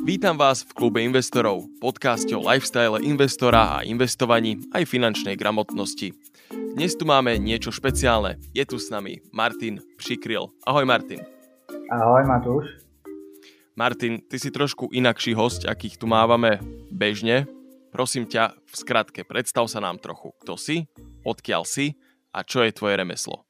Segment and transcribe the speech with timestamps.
[0.00, 6.16] Vítam vás v klube investorov, podcaste o lifestyle investora a investovaní aj finančnej gramotnosti.
[6.48, 8.40] Dnes tu máme niečo špeciálne.
[8.56, 10.48] Je tu s nami Martin Přikryl.
[10.64, 11.20] Ahoj Martin.
[11.92, 12.64] Ahoj Matúš.
[13.76, 17.44] Martin, ty si trošku inakší host, akých tu mávame bežne.
[17.92, 20.88] Prosím ťa, v skratke, predstav sa nám trochu, kto si,
[21.28, 22.00] odkiaľ si
[22.32, 23.44] a čo je tvoje remeslo.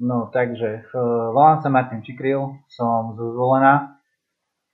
[0.00, 0.88] No, takže
[1.36, 3.99] volám sa Martin Čikryl, som z Uzvolená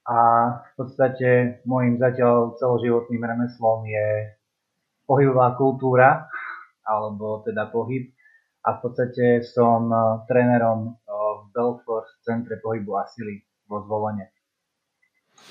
[0.07, 0.19] a
[0.55, 4.31] v podstate môjim zatiaľ celoživotným remeslom je
[5.03, 6.31] pohybová kultúra,
[6.87, 8.15] alebo teda pohyb.
[8.63, 9.97] A v podstate som e,
[10.27, 14.31] trénerom e, v Belfort Centre pohybu a sily vo zvolenie.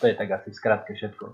[0.01, 1.25] To je tak asi v skratke všetko.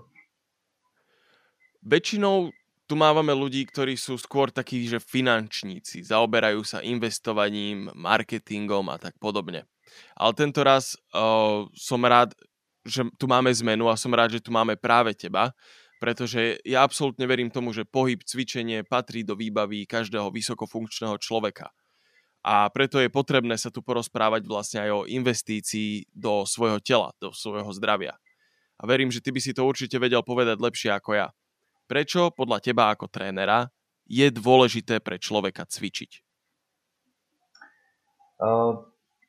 [1.83, 2.51] Väčšinou
[2.87, 9.15] tu mávame ľudí, ktorí sú skôr takí, že finančníci, zaoberajú sa investovaním, marketingom a tak
[9.19, 9.67] podobne.
[10.15, 12.35] Ale tento raz uh, som rád,
[12.83, 15.55] že tu máme zmenu a som rád, že tu máme práve teba,
[16.03, 21.71] pretože ja absolútne verím tomu, že pohyb, cvičenie patrí do výbavy každého vysokofunkčného človeka.
[22.43, 27.31] A preto je potrebné sa tu porozprávať vlastne aj o investícii do svojho tela, do
[27.31, 28.19] svojho zdravia.
[28.75, 31.31] A verím, že ty by si to určite vedel povedať lepšie ako ja.
[31.87, 33.71] Prečo podľa teba ako trénera
[34.03, 36.19] je dôležité pre človeka cvičiť?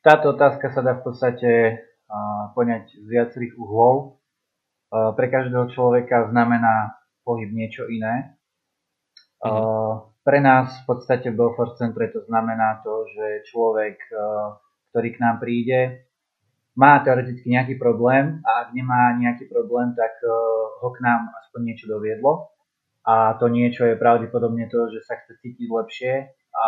[0.03, 1.49] Táto otázka sa dá v podstate
[2.53, 4.21] poňať z viacerých uhlov.
[4.91, 8.37] Pre každého človeka znamená pohyb niečo iné.
[9.43, 10.13] Mhm.
[10.25, 14.01] Pre nás v podstate v Belfort Centre to znamená to, že človek,
[14.89, 16.09] ktorý k nám príde,
[16.73, 20.17] má teoreticky nejaký problém a ak nemá nejaký problém, tak
[20.81, 22.51] ho k nám aspoň niečo doviedlo.
[23.05, 26.13] A to niečo je pravdepodobne to, že sa chce cítiť lepšie
[26.57, 26.67] a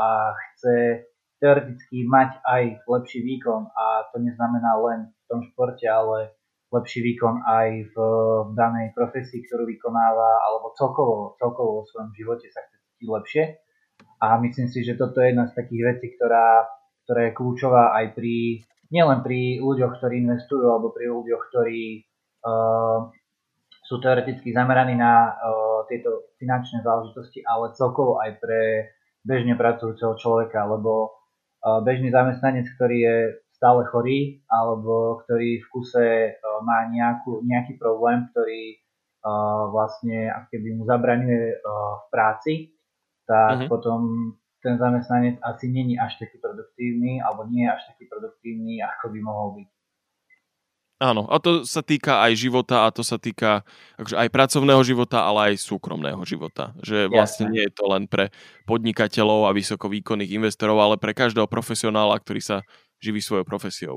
[0.53, 1.09] chce
[1.41, 6.35] teoreticky mať aj lepší výkon a to neznamená len tom športe, ale
[6.71, 7.95] lepší výkon aj v,
[8.43, 13.43] v danej profesii, ktorú vykonáva, alebo celkovo, celkovo vo svojom živote sa chce cítiť lepšie.
[14.19, 16.67] A myslím si, že toto je jedna z takých vecí, ktorá,
[17.07, 21.81] ktorá je kľúčová aj pri nielen pri ľuďoch, ktorí investujú, alebo pri ľuďoch, ktorí
[22.43, 23.11] uh,
[23.83, 28.61] sú teoreticky zameraní na uh, tieto finančné záležitosti, ale celkovo aj pre
[29.27, 31.11] bežne pracujúceho človeka, lebo
[31.63, 33.17] uh, bežný zamestnanec, ktorý je
[33.57, 36.07] stále chorý, alebo ktorý v kuse
[36.37, 38.77] uh, má nejakú, nejaký problém, ktorý
[39.25, 42.53] uh, vlastne ako keby mu zabraňuje uh, v práci,
[43.25, 43.69] tak uh-huh.
[43.69, 43.99] potom
[44.61, 49.19] ten zamestnanec asi není až taký produktívny, alebo nie je až taký produktívny, ako by
[49.21, 49.69] mohol byť.
[50.97, 53.61] Áno, a to sa týka aj života a to sa týka
[54.01, 56.73] akože aj pracovného života, ale aj súkromného života.
[56.81, 57.53] Že vlastne Jasne.
[57.53, 58.33] nie je to len pre
[58.65, 62.57] podnikateľov a vysokovýkonných investorov, ale pre každého profesionála, ktorý sa
[63.01, 63.95] živí svojou profesiou.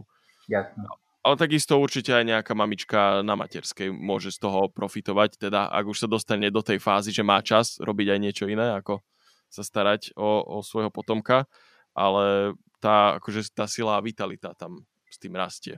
[0.49, 0.84] Jasne.
[1.21, 6.05] Ale takisto určite aj nejaká mamička na materskej môže z toho profitovať, teda ak už
[6.05, 9.05] sa dostane do tej fázy, že má čas robiť aj niečo iné, ako
[9.53, 11.44] sa starať o, o svojho potomka,
[11.93, 14.81] ale tá, akože tá sila a vitalita tam
[15.12, 15.77] s tým rastie.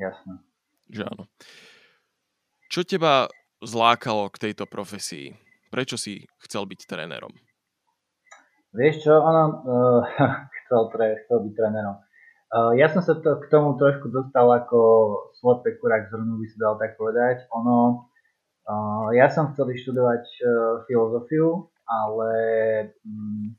[0.00, 0.40] Jasné.
[0.88, 1.24] Že áno.
[2.72, 3.28] Čo teba
[3.60, 5.36] zlákalo k tejto profesii?
[5.68, 7.36] Prečo si chcel byť trénerom?
[8.72, 10.00] Vieš čo, ono, uh,
[10.64, 11.96] chcel, tre, chcel byť trénerom.
[12.52, 14.80] Uh, ja som sa to, k tomu trošku dostal ako
[15.40, 17.48] slepé kurák zhrnu, by sa dal tak povedať.
[17.48, 18.12] Ono,
[18.68, 20.44] uh, ja som chcel študovať uh,
[20.84, 22.32] filozofiu, ale
[23.08, 23.56] mm,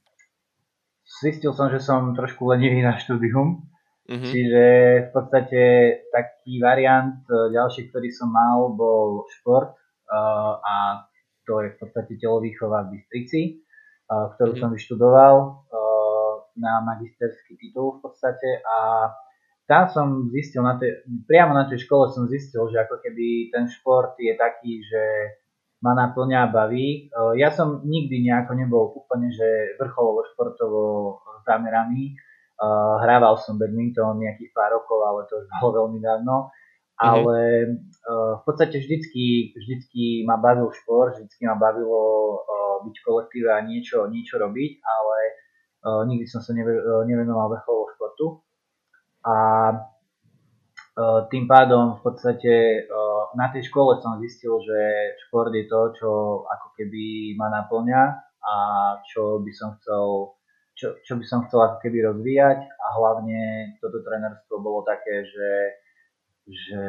[1.26, 3.66] zistil som, že som trošku lenivý na štúdium.
[4.06, 4.30] Mm-hmm.
[4.30, 4.64] Čiže
[5.08, 5.62] v podstate
[6.12, 9.80] taký variant ďalší, ktorý som mal, bol šport
[10.12, 11.08] a
[11.48, 13.64] to je v podstate telovýchova v Bystrici,
[14.12, 14.60] ktorú mm-hmm.
[14.60, 15.36] som vyštudoval
[16.58, 19.09] na magisterský titul v podstate a
[19.64, 23.72] tam som zistil, na tej, priamo na tej škole som zistil, že ako keby ten
[23.72, 25.03] šport je taký, že
[25.80, 27.12] ma naplňa a baví.
[27.40, 30.84] Ja som nikdy nejako nebol úplne, že vrcholovo športovo
[31.47, 32.16] zameraný.
[33.03, 36.52] Hrával som badminton nejakých pár rokov, ale to už bolo veľmi dávno.
[36.52, 37.03] Mhm.
[37.03, 37.40] Ale
[38.40, 42.04] v podstate vždycky, vždycky ma bavil šport, vždycky ma bavilo
[42.83, 45.18] byť v kolektíve a niečo, niečo robiť, ale
[45.83, 48.27] nikdy som sa nevenoval vrcholovo športu.
[49.24, 49.35] A
[51.30, 52.85] tým pádom v podstate
[53.33, 54.80] na tej škole som zistil, že
[55.25, 56.09] šport je to, čo
[56.45, 58.03] ako keby ma naplňa
[58.44, 58.56] a
[59.09, 60.38] čo by som chcel,
[60.77, 65.51] čo, čo by som chcel ako keby rozvíjať a hlavne toto trenerstvo bolo také, že,
[66.45, 66.83] že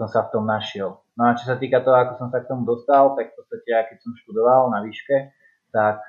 [0.00, 1.04] som sa v tom našiel.
[1.20, 3.68] No a čo sa týka toho, ako som sa k tomu dostal, tak v podstate
[3.68, 5.28] ja keď som študoval na výške,
[5.76, 6.08] tak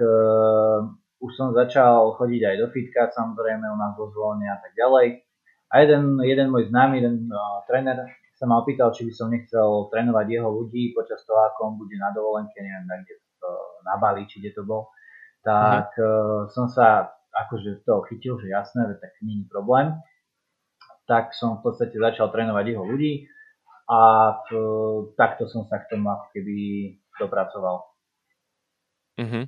[1.18, 5.26] už som začal chodiť aj do fitka, samozrejme u nás vo zvolenia a tak ďalej.
[5.68, 9.90] A jeden, jeden môj známy, jeden uh, tréner sa ma opýtal, či by som nechcel
[9.90, 13.18] trénovať jeho ľudí počas toho, ako on bude na dovolenke, neviem, kde
[13.88, 14.92] na Bali, či kde to bol,
[15.42, 19.96] tak uh, som sa akože toho chytil, že jasné, že tak nie je problém.
[21.08, 23.32] Tak som v podstate začal trénovať jeho ľudí
[23.88, 24.00] a
[24.44, 24.50] v,
[25.16, 26.56] takto som sa k tomu ako keby
[27.16, 27.88] dopracoval.
[29.18, 29.46] Uh-huh.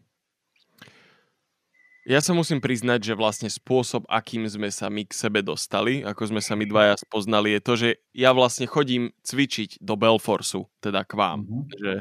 [2.10, 6.34] Ja sa musím priznať, že vlastne spôsob, akým sme sa my k sebe dostali, ako
[6.34, 11.06] sme sa my dvaja spoznali, je to, že ja vlastne chodím cvičiť do Belforsu, teda
[11.06, 11.46] k vám.
[11.46, 11.64] Mm-hmm.
[11.70, 11.94] Že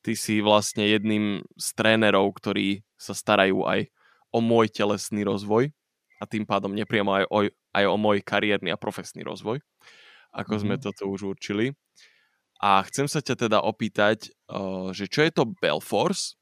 [0.00, 3.92] ty si vlastne jedným z trénerov, ktorí sa starajú aj
[4.32, 5.68] o môj telesný rozvoj
[6.16, 9.60] a tým pádom nepriamo aj o, aj o môj kariérny a profesný rozvoj,
[10.32, 10.62] ako mm-hmm.
[10.64, 10.82] sme mhm.
[10.88, 11.76] toto už určili.
[12.64, 14.32] A chcem sa ťa teda opýtať,
[14.96, 16.40] že čo je to Belforce,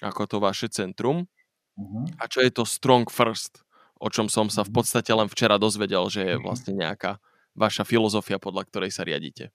[0.00, 1.28] ako to vaše centrum,
[1.76, 2.08] Uh-huh.
[2.16, 3.60] A čo je to Strong First,
[4.00, 4.76] o čom som sa v mhm.
[4.80, 6.42] podstate len včera dozvedel, že je mhm.
[6.42, 7.20] vlastne nejaká
[7.56, 9.52] vaša filozofia, podľa ktorej sa riadite?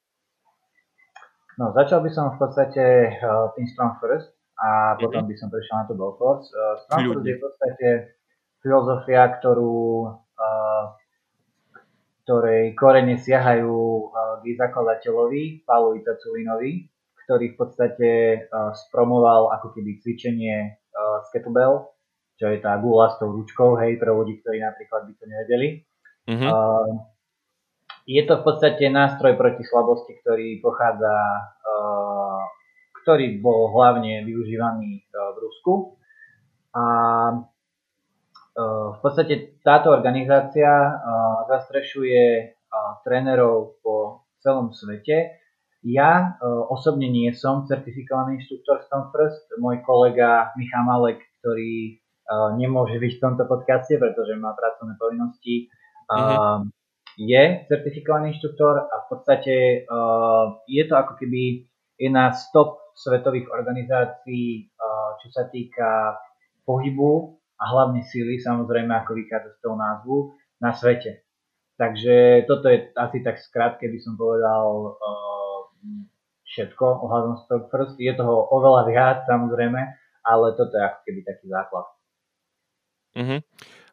[1.60, 2.84] No, začal by som v podstate
[3.20, 5.30] uh, tým Strong First a potom uh-huh.
[5.30, 6.42] by som prešiel na to Belfort.
[6.48, 7.88] Uh, Strong First je v podstate
[8.64, 9.76] filozofia, ktorú,
[10.16, 10.84] uh,
[12.24, 16.88] ktorej korene siahajú uh, k zakladateľovi, Paulovi Taculinovi,
[17.28, 18.10] ktorý v podstate
[18.48, 21.92] uh, spromoval ako keby cvičenie uh, kettlebell
[22.40, 25.68] čo je tá gula s tou ručkou, hej, pre ľudí, ktorí napríklad by to nevedeli.
[26.28, 26.50] Mm-hmm.
[26.50, 27.06] Uh,
[28.06, 31.14] je to v podstate nástroj proti slabosti, ktorý pochádza,
[31.62, 32.42] uh,
[33.02, 35.72] ktorý bol hlavne využívaný uh, v Rusku.
[36.74, 36.84] A
[37.36, 40.98] uh, v podstate táto organizácia
[41.48, 42.54] zastrešuje
[43.04, 45.38] trénerov po celom svete.
[45.84, 46.40] Ja
[46.72, 49.44] osobne nie som certifikovaný inštruktor Stone First.
[49.60, 52.01] Môj kolega Michal Malek, ktorý
[52.56, 55.68] nemôže byť v tomto podcaste, pretože má pracovné povinnosti.
[56.08, 56.70] Mm-hmm.
[57.20, 59.84] Je certifikovaný inštruktor a v podstate
[60.64, 61.68] je to ako keby
[62.00, 64.72] jedna z top svetových organizácií,
[65.20, 66.16] čo sa týka
[66.64, 70.16] pohybu a hlavne síly, samozrejme ako vychádza z toho názvu,
[70.62, 71.24] na svete.
[71.76, 74.96] Takže toto je asi tak skrátke by som povedal
[76.48, 77.96] všetko ohľadom Stock First.
[77.96, 79.80] Je toho oveľa viac samozrejme,
[80.22, 81.86] ale toto je ako keby taký základ.
[83.12, 83.40] Uh-huh.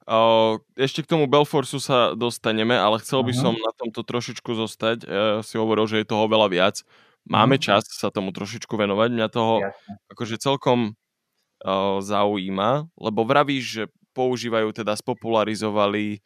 [0.09, 4.97] Uh, ešte k tomu Belforsu sa dostaneme, ale chcel by som na tomto trošičku zostať.
[5.05, 6.81] Ja si hovoril, že je toho veľa viac.
[7.29, 7.77] Máme uh-huh.
[7.77, 9.09] čas sa tomu trošičku venovať.
[9.13, 9.93] Mňa toho Jasne.
[10.09, 10.79] akože celkom
[11.61, 13.83] uh, zaujíma, lebo vravíš, že
[14.17, 16.25] používajú, teda spopularizovali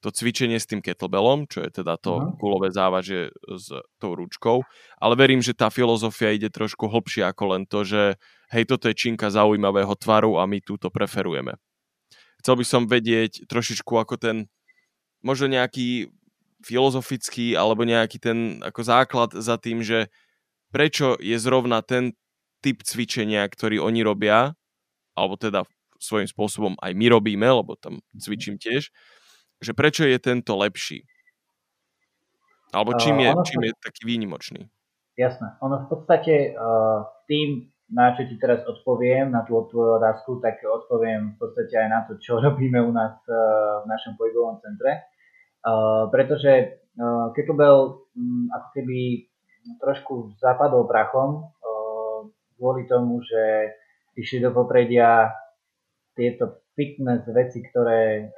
[0.00, 2.34] to cvičenie s tým kettlebellom, čo je teda to uh-huh.
[2.40, 3.68] kulové závažie s
[4.00, 4.64] tou ručkou,
[4.98, 8.02] ale verím, že tá filozofia ide trošku hlbšie ako len to, že
[8.50, 11.54] hej, toto je činka zaujímavého tvaru a my túto preferujeme
[12.40, 14.36] chcel by som vedieť trošičku ako ten
[15.20, 16.08] možno nejaký
[16.64, 20.08] filozofický alebo nejaký ten ako základ za tým, že
[20.72, 22.16] prečo je zrovna ten
[22.60, 24.52] typ cvičenia, ktorý oni robia,
[25.16, 25.64] alebo teda
[26.00, 28.92] svojím spôsobom aj my robíme, lebo tam cvičím tiež,
[29.60, 31.04] že prečo je tento lepší?
[32.70, 34.70] Alebo čím je, čím je taký výnimočný?
[35.18, 35.58] Jasné.
[35.60, 40.62] Ono v podstate uh, tým, na čo ti teraz odpoviem, na tú tvoju otázku, tak
[40.62, 45.10] odpoviem v podstate aj na to, čo robíme u nás uh, v našom pohybovom centre.
[45.60, 48.98] Uh, pretože uh, kettlebell um, ako keby
[49.76, 51.52] trošku zapadol prachom
[52.60, 53.72] kvôli tomu, že
[54.20, 55.32] išli do popredia
[56.12, 58.28] tieto fitness veci, ktoré,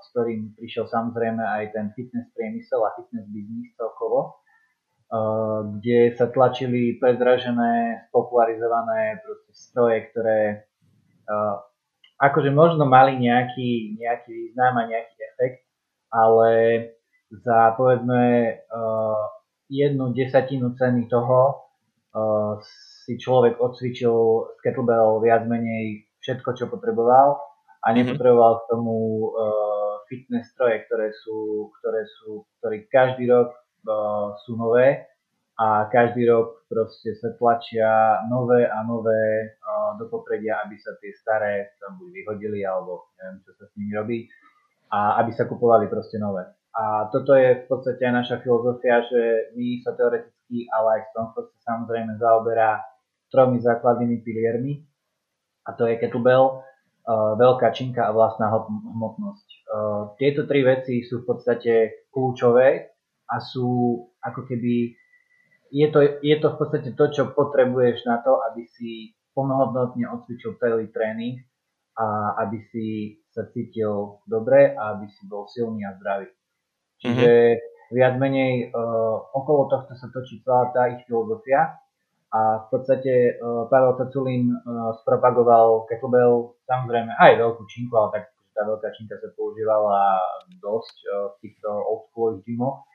[0.00, 4.43] s ktorým prišiel samozrejme aj ten fitness priemysel a fitness biznis celkovo
[5.78, 10.66] kde sa tlačili prezražené, popularizované stroje, ktoré
[12.18, 15.60] akože možno mali nejaký, nejaký význam a nejaký efekt,
[16.10, 16.50] ale
[17.30, 18.54] za povedzme
[19.68, 21.66] jednu desatinu ceny toho
[23.04, 24.14] si človek odcvičil
[24.54, 27.38] z kettlebell viac menej všetko, čo potreboval
[27.84, 27.94] a mhm.
[28.00, 28.96] nepotreboval k tomu
[30.08, 33.56] fitness stroje, ktoré sú, ktoré sú, ktorý každý rok
[34.44, 35.06] sú nové
[35.54, 39.54] a každý rok proste sa tlačia nové a nové
[40.00, 43.94] do popredia, aby sa tie staré tam buď vyhodili, alebo neviem, čo sa s nimi
[43.94, 44.18] robí,
[44.90, 46.42] a aby sa kupovali proste nové.
[46.74, 51.12] A toto je v podstate aj naša filozofia, že my sa teoreticky, ale aj v
[51.14, 52.82] tom sa samozrejme zaoberá
[53.30, 54.82] tromi základnými piliermi,
[55.64, 56.66] a to je kettlebell,
[57.38, 58.50] veľká činka a vlastná
[58.90, 59.48] hmotnosť.
[60.18, 61.72] Tieto tri veci sú v podstate
[62.10, 62.93] kľúčové
[63.34, 64.94] a sú ako keby,
[65.74, 70.54] je to, je to v podstate to, čo potrebuješ na to, aby si plnohodnotne odcvičil
[70.62, 71.42] celý tréning
[71.98, 72.86] a aby si
[73.34, 76.30] sa cítil dobre a aby si bol silný a zdravý.
[77.02, 77.90] Čiže mm-hmm.
[77.98, 81.74] viac menej uh, okolo tohto sa točí celá tá ich filozofia
[82.30, 88.24] a v podstate uh, Pavel Caculín uh, spropagoval kettlebell, samozrejme aj veľkú činku, ale tak
[88.54, 90.22] tá veľká činka sa používala
[90.62, 92.86] dosť uh, v týchto old school gymoch.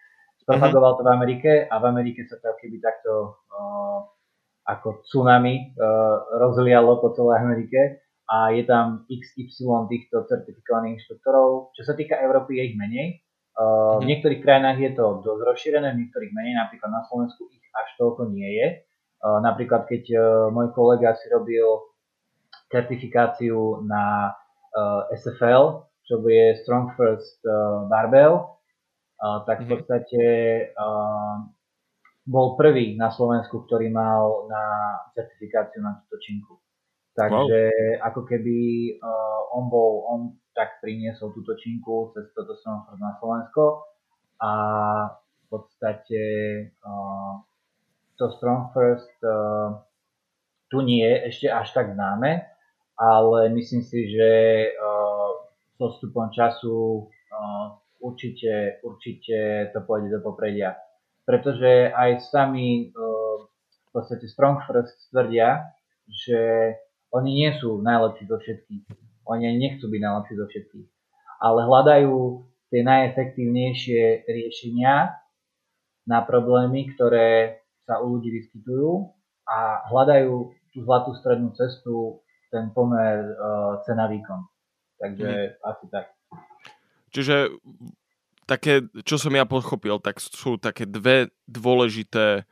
[0.49, 4.01] Spropagoval to v Amerike a v Amerike sa to keby takto uh,
[4.65, 11.69] ako tsunami uh, rozlialo po celej Amerike a je tam XY týchto certifikovaných inštruktorov.
[11.77, 13.21] Čo sa týka Európy, je ich menej.
[13.53, 14.09] Uh, v mhm.
[14.09, 18.33] niektorých krajinách je to dosť rozšírené, v niektorých menej, napríklad na Slovensku ich až toľko
[18.33, 18.67] nie je.
[19.21, 21.93] Uh, napríklad keď uh, môj kolega si robil
[22.73, 24.33] certifikáciu na
[24.73, 28.58] uh, SFL, čo bude Strong First uh, Barbell,
[29.19, 29.71] tak v mhm.
[29.75, 30.23] podstate
[32.29, 34.63] bol prvý na Slovensku, ktorý mal na
[35.17, 36.61] certifikáciu na túto činku.
[37.17, 37.61] Takže
[37.99, 38.05] wow.
[38.05, 38.57] ako keby
[39.01, 40.19] uh, on bol, on
[40.53, 43.83] tak priniesol túto činku cez toto First na Slovensko
[44.39, 44.51] a
[45.09, 46.23] v podstate
[46.85, 47.43] uh,
[48.15, 49.83] to Strong First uh,
[50.69, 52.45] tu nie je ešte až tak známe,
[52.95, 54.31] ale myslím si, že
[54.77, 55.49] uh,
[55.81, 57.09] so stupom času
[57.99, 60.75] určite, určite to pôjde do popredia.
[61.23, 65.69] Pretože aj sami uh, v podstate Strong First tvrdia,
[66.09, 66.73] že
[67.13, 68.83] oni nie sú najlepší zo všetkých.
[69.29, 70.87] Oni ani nechcú byť najlepší zo všetkých.
[71.39, 72.17] Ale hľadajú
[72.69, 75.13] tie najefektívnejšie riešenia
[76.09, 79.13] na problémy, ktoré sa u ľudí vyskytujú
[79.49, 80.33] a hľadajú
[80.73, 82.21] tú zlatú strednú cestu,
[82.53, 84.45] ten pomer uh, cena-výkon.
[85.01, 85.65] Takže mm.
[85.65, 86.18] asi tak.
[87.09, 87.53] Čiže
[88.49, 92.49] také, čo som ja pochopil, tak sú také dve dôležité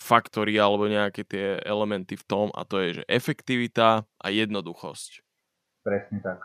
[0.00, 5.20] faktory alebo nejaké tie elementy v tom a to je, že efektivita a jednoduchosť.
[5.84, 6.40] Presne tak.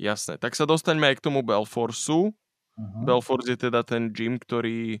[0.00, 0.40] Jasné.
[0.40, 2.32] Tak sa dostaňme aj k tomu Belforsu.
[2.76, 3.04] Uh-huh.
[3.04, 5.00] Belfors je teda ten gym, ktorý,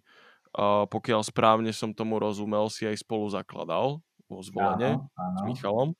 [0.56, 5.92] uh, pokiaľ správne som tomu rozumel, si aj spolu zakladal vo zvolenie s Michalom.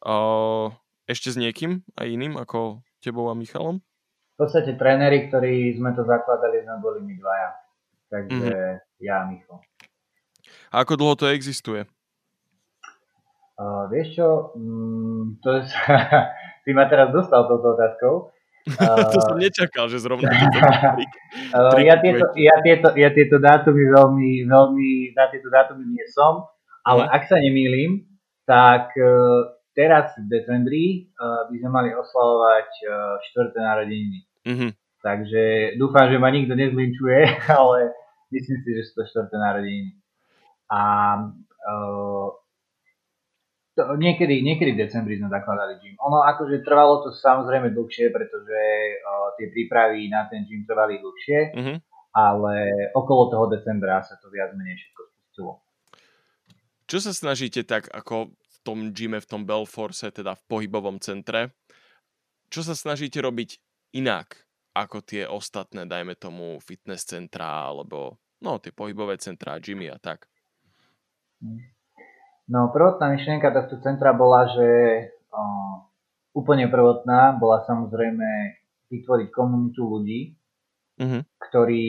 [0.00, 0.72] Uh,
[1.04, 3.84] ešte s niekým aj iným ako tebou a Michalom?
[4.34, 7.50] V podstate tréneri, ktorí sme to zakladali, sme boli my dvaja.
[8.10, 9.02] Takže mm-hmm.
[9.06, 9.58] ja a Michal.
[10.74, 11.86] A ako dlho to existuje?
[13.54, 15.62] Uh, vieš čo, mm, to je,
[16.66, 18.34] ty ma teraz dostal touto otázkou.
[18.74, 20.26] Uh, to som nečakal, že zrovna
[21.54, 26.02] toto uh, ja, tieto, ja, tieto, ja tieto dátumy veľmi, veľmi, na tieto dátumy nie
[26.10, 26.50] som,
[26.82, 28.10] ale uh ak sa nemýlim,
[28.42, 30.84] tak uh, teraz v decembri
[31.18, 33.58] uh, by sme mali oslavovať uh, 4.
[33.58, 34.20] narodeniny.
[34.46, 34.70] Uh-huh.
[35.04, 37.20] Takže dúfam, že ma nikto nezlinčuje,
[37.60, 37.92] ale
[38.30, 39.28] myslím si, že sú to 4.
[39.34, 39.98] narodeniny.
[40.70, 40.80] A
[41.26, 42.28] uh,
[43.74, 45.98] to, niekedy, niekedy v decembri sme zakladali gym.
[45.98, 48.60] Ono akože trvalo to samozrejme dlhšie, pretože
[49.02, 51.76] uh, tie prípravy na ten gym trvali dlhšie, uh-huh.
[52.14, 52.54] ale
[52.94, 55.52] okolo toho decembra sa to viac menej všetko spustilo.
[56.86, 58.30] Čo sa snažíte tak ako
[58.64, 61.52] tom gyme, v tom Belforce, teda v pohybovom centre,
[62.48, 63.60] čo sa snažíte robiť
[63.94, 64.44] inak
[64.74, 70.26] ako tie ostatné, dajme tomu fitness centra alebo no tie pohybové centrá, gymy a tak?
[72.50, 74.68] No prvotná myšlienka tohto centra bola, že
[75.30, 75.42] o,
[76.34, 78.58] úplne prvotná bola samozrejme
[78.90, 80.20] vytvoriť komunitu ľudí,
[81.00, 81.22] mm-hmm.
[81.38, 81.84] ktorí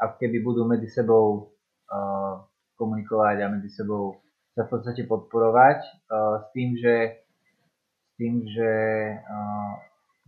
[0.00, 1.52] ako keby budú medzi sebou
[1.92, 2.40] uh,
[2.80, 4.16] komunikovať a medzi sebou
[4.60, 5.80] sa v podstate podporovať
[6.12, 7.24] uh, s tým, že,
[8.04, 8.72] s tým, že
[9.16, 9.72] uh,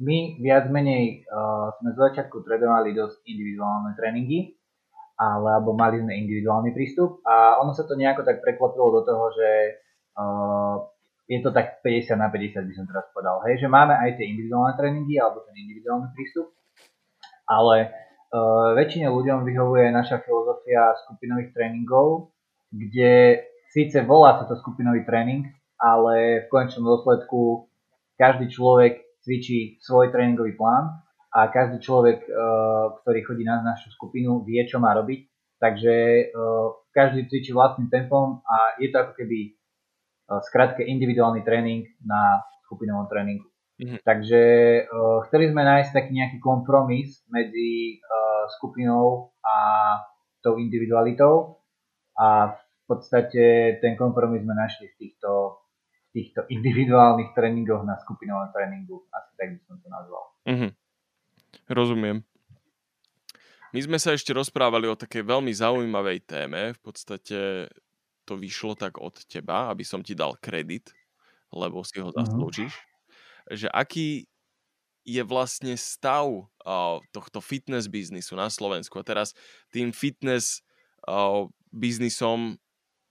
[0.00, 4.56] my viac menej uh, sme z začiatku trénovali dosť individuálne tréningy,
[5.20, 9.48] alebo mali sme individuálny prístup a ono sa to nejako tak preklopilo do toho, že
[11.30, 14.26] je to tak 50 na 50 by som teraz povedal, hej, že máme aj tie
[14.26, 16.50] individuálne tréningy alebo ten individuálny prístup,
[17.46, 17.92] ale
[18.34, 22.34] uh, väčšine ľuďom vyhovuje naša filozofia skupinových tréningov,
[22.72, 25.48] kde síce volá sa to skupinový tréning,
[25.80, 27.72] ale v konečnom dôsledku
[28.20, 31.02] každý človek cvičí svoj tréningový plán
[31.32, 35.20] a každý človek, eh, ktorý chodí na našu skupinu, vie, čo má robiť.
[35.56, 35.94] Takže
[36.28, 42.44] eh, každý cvičí vlastným tempom a je to ako keby eh, skratke individuálny tréning na
[42.68, 43.48] skupinovom tréningu.
[43.82, 44.04] Mm-hmm.
[44.04, 44.42] Takže
[45.26, 47.98] chceli sme nájsť taký nejaký kompromis medzi
[48.54, 49.56] skupinou a
[50.44, 51.58] tou individualitou
[52.14, 52.54] a
[52.92, 53.42] v podstate
[53.80, 59.08] ten kompromis sme našli v týchto, v týchto individuálnych tréningoch na skupinovom tréningu.
[59.08, 60.24] Asi tak by som to nazval.
[60.44, 60.70] Mm-hmm.
[61.72, 62.18] Rozumiem.
[63.72, 66.76] My sme sa ešte rozprávali o takej veľmi zaujímavej téme.
[66.76, 67.72] V podstate
[68.28, 70.92] to vyšlo tak od teba, aby som ti dal kredit,
[71.48, 72.16] lebo si ho mhm.
[72.20, 72.72] zaslúžiš.
[72.76, 73.56] Uh-huh.
[73.56, 74.08] Že aký
[75.02, 78.94] je vlastne stav uh, tohto fitness biznisu na Slovensku.
[79.00, 79.34] A teraz
[79.72, 80.62] tým fitness
[81.08, 82.61] uh, biznisom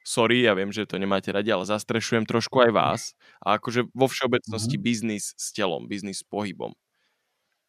[0.01, 3.01] sorry, ja viem, že to nemáte radi, ale zastrešujem trošku aj vás.
[3.41, 4.87] A akože vo všeobecnosti mm-hmm.
[4.87, 6.73] biznis s telom, biznis s pohybom.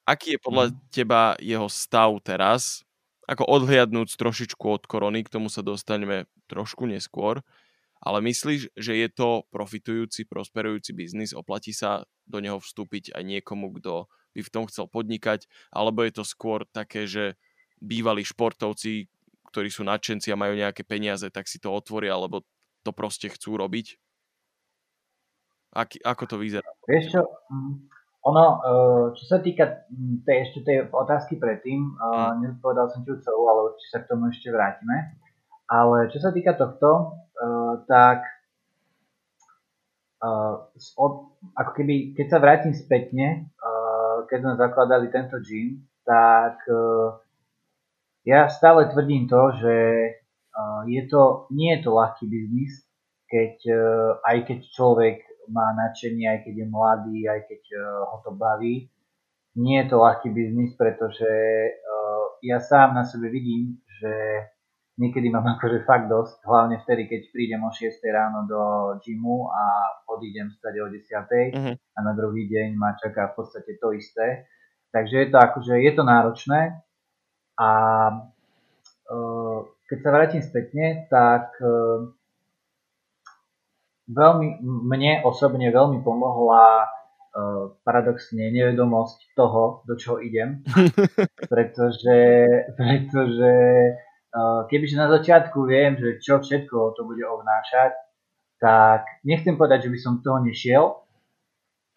[0.02, 0.88] Aký je podľa mm-hmm.
[0.90, 2.82] teba jeho stav teraz?
[3.30, 7.40] Ako odhliadnúť trošičku od korony, k tomu sa dostaneme trošku neskôr.
[8.02, 11.30] Ale myslíš, že je to profitujúci, prosperujúci biznis?
[11.30, 15.46] Oplatí sa do neho vstúpiť aj niekomu, kto by v tom chcel podnikať?
[15.70, 17.38] Alebo je to skôr také, že
[17.78, 19.06] bývalí športovci,
[19.52, 22.40] ktorí sú nadšenci a majú nejaké peniaze, tak si to otvoria, alebo
[22.80, 24.00] to proste chcú robiť?
[25.76, 26.68] Ak, ako to vyzerá?
[26.88, 27.72] Vieš čo, mm,
[28.28, 28.68] ono, e,
[29.20, 32.32] čo sa týka mm, tej, ešte tej otázky predtým, mm.
[32.44, 35.20] nezodpovedal som ti celú, ale určite sa k tomu ešte vrátime.
[35.68, 37.44] Ale čo sa týka tohto, e,
[37.84, 38.24] tak
[41.58, 43.50] ako keby, keď sa vrátim spätne,
[44.30, 46.62] keď sme zakladali tento gym, tak
[48.22, 49.74] ja stále tvrdím to, že
[50.86, 52.84] je to, nie je to ľahký biznis,
[53.32, 53.80] keď, e,
[54.28, 55.16] aj keď človek
[55.48, 58.92] má nadšenie, aj keď je mladý, aj keď e, ho to baví.
[59.56, 61.70] Nie je to ľahký biznis, pretože e,
[62.44, 64.12] ja sám na sebe vidím, že
[65.00, 68.60] niekedy mám akože fakt dosť, hlavne vtedy, keď prídem o 6 ráno do
[69.00, 69.62] gymu a
[70.12, 71.44] odídem stať o 10 uh-huh.
[71.56, 71.74] Mhm.
[71.80, 74.44] a na druhý deň ma čaká v podstate to isté.
[74.92, 76.84] Takže je to akože, je to náročné,
[77.58, 77.70] a
[79.10, 82.08] uh, keď sa vrátim spätne, tak uh,
[84.08, 90.64] veľmi, mne osobne veľmi pomohla uh, paradoxne nevedomosť toho, do čoho idem.
[91.52, 92.20] pretože,
[92.76, 93.52] pretože
[94.72, 97.92] kebyže na začiatku viem, že čo všetko to bude obnášať,
[98.62, 100.84] tak nechcem povedať, že by som toho nešiel,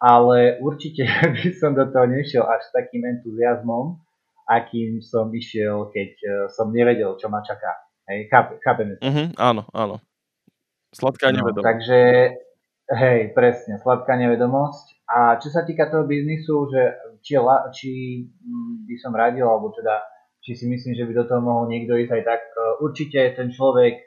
[0.02, 4.02] ale určite by som do toho nešiel až s takým entuziasmom,
[4.46, 7.86] akým som išiel, keď uh, som nevedel, čo ma čaká.
[8.06, 8.94] Hej, chápe, chápeme.
[9.02, 9.98] Uh-huh, áno, áno.
[10.94, 11.66] Sladká no, nevedomosť.
[11.66, 12.00] Takže,
[12.94, 15.02] hej, presne, sladká nevedomosť.
[15.10, 16.82] A čo sa týka toho biznisu, že
[17.26, 17.34] či,
[17.74, 17.90] či
[18.30, 20.06] mm, by som radil, alebo teda,
[20.38, 23.50] či si myslím, že by do toho mohol niekto ísť aj tak, uh, určite ten
[23.50, 23.98] človek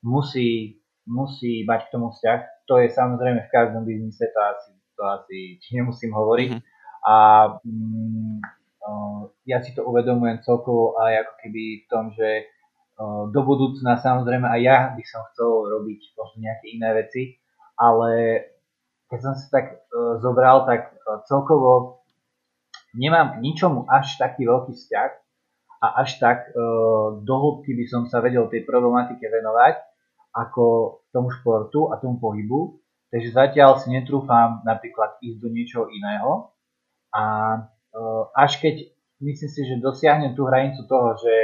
[0.00, 2.40] musí, musí mať k tomu vzťah.
[2.72, 5.38] To je samozrejme v každom biznise, to asi, to asi
[5.76, 6.50] nemusím hovoriť.
[6.56, 6.64] Uh-huh.
[7.04, 7.14] A
[7.60, 8.61] mm,
[9.46, 12.50] ja si to uvedomujem celkovo aj ako keby v tom, že
[13.30, 17.22] do budúcna samozrejme aj ja by som chcel robiť možno nejaké iné veci,
[17.78, 18.10] ale
[19.10, 19.82] keď som si tak
[20.22, 20.94] zobral, tak
[21.26, 22.02] celkovo
[22.94, 25.10] nemám k ničomu až taký veľký vzťah
[25.82, 26.50] a až tak
[27.22, 29.82] do hĺbky by som sa vedel tej problematike venovať
[30.32, 30.64] ako
[31.12, 32.80] tomu športu a tomu pohybu.
[33.12, 36.56] Takže zatiaľ si netrúfam napríklad ísť do niečoho iného
[37.12, 37.24] a
[38.32, 38.88] až keď
[39.22, 41.36] myslím si, že dosiahnem tú hranicu toho, že,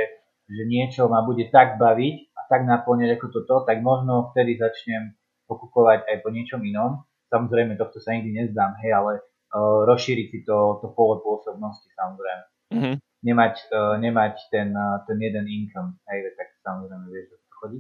[0.51, 5.15] že niečo ma bude tak baviť a tak naplňať ako toto, tak možno vtedy začnem
[5.47, 7.07] pokúkovať aj po niečom inom.
[7.29, 12.45] Samozrejme, tohto sa nikdy nezdám, hej, ale uh, rozšíriť si to, to pole pôsobnosti samozrejme.
[12.73, 12.95] Mm-hmm.
[13.25, 17.79] Nemať, uh, nemať ten, uh, ten jeden income, hej, tak samozrejme vieš, ako chodí.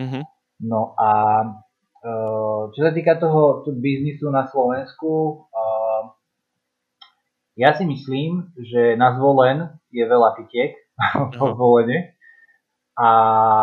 [0.00, 0.22] Mm-hmm.
[0.68, 1.10] No a
[2.04, 5.44] uh, čo sa týka toho biznisu na Slovensku,
[7.60, 10.72] ja si myslím, že na zvolen je veľa pitiek
[11.36, 12.16] po zvolenie
[12.96, 13.10] a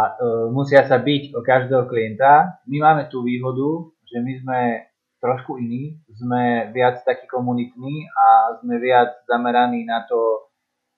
[0.05, 0.09] e,
[0.53, 2.61] musia sa byť o každého klienta.
[2.69, 4.59] My máme tú výhodu, že my sme
[5.17, 10.49] trošku iní, sme viac takí komunitní a sme viac zameraní na, to,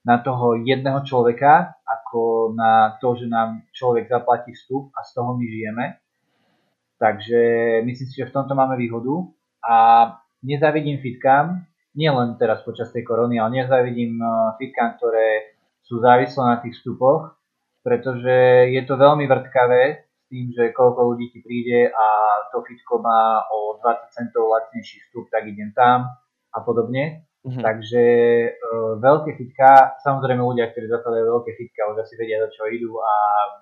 [0.04, 5.40] na toho jedného človeka, ako na to, že nám človek zaplatí vstup a z toho
[5.40, 5.86] my žijeme.
[7.00, 7.40] Takže
[7.88, 9.24] myslím si, že v tomto máme výhodu
[9.64, 9.76] a
[10.44, 11.64] nezavidím fitkám,
[12.00, 17.36] nielen teraz počas tej korony, ale nezavidím eh, fitkám, ktoré sú závislé na tých vstupoch,
[17.84, 22.06] pretože je to veľmi vrtkavé s tým, že koľko ľudí ti príde a
[22.54, 26.06] to fitko má o 20 centov lacnejší vstup, tak idem tam
[26.54, 27.26] a podobne.
[27.40, 27.64] Mm-hmm.
[27.64, 28.04] Takže
[28.44, 28.50] e,
[29.00, 33.12] veľké fitka, samozrejme ľudia, ktorí zakladajú veľké fitka, už asi vedia, do čo idú a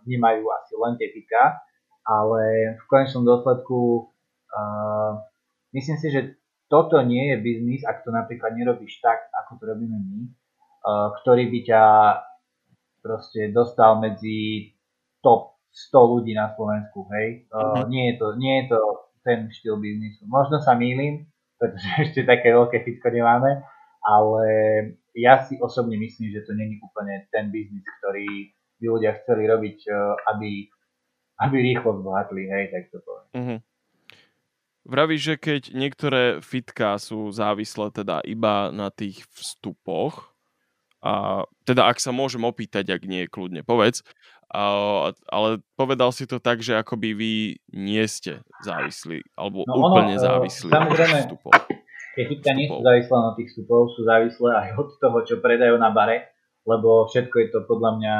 [0.03, 1.63] nemajú asi len tie fitka,
[2.03, 3.79] ale v konečnom dôsledku
[4.51, 4.61] e,
[5.79, 6.38] myslím si, že
[6.69, 10.21] toto nie je biznis, ak to napríklad nerobíš tak, ako to robíme my,
[10.85, 11.83] uh, ktorý by ťa
[13.01, 14.71] proste dostal medzi
[15.25, 17.49] top 100 ľudí na Slovensku, hej.
[17.49, 17.89] Uh-huh.
[17.89, 18.81] nie, je to, nie je to
[19.25, 20.25] ten štýl biznisu.
[20.29, 23.65] Možno sa mýlim, pretože ešte také veľké fitko nemáme,
[24.05, 24.47] ale
[25.17, 29.79] ja si osobne myslím, že to není úplne ten biznis, ktorý by ľudia chceli robiť,
[29.89, 30.69] uh, aby,
[31.49, 33.29] aby rýchlo zbohatli, hej, tak to poviem.
[33.35, 33.59] Uh-huh.
[34.89, 40.33] Vravíš, že keď niektoré fitka sú závislé teda iba na tých vstupoch,
[40.99, 44.03] a teda ak sa môžem opýtať, ak nie, kľudne povedz,
[44.49, 47.33] a, ale povedal si to tak, že akoby vy
[47.77, 51.53] nie ste závislí, alebo no úplne ono, e, závislí samozrejme, od vstupov.
[52.17, 55.77] Tie fitka nie sú závislé na tých vstupov, sú závislé aj od toho, čo predajú
[55.77, 56.33] na bare,
[56.65, 58.15] lebo všetko je to podľa mňa,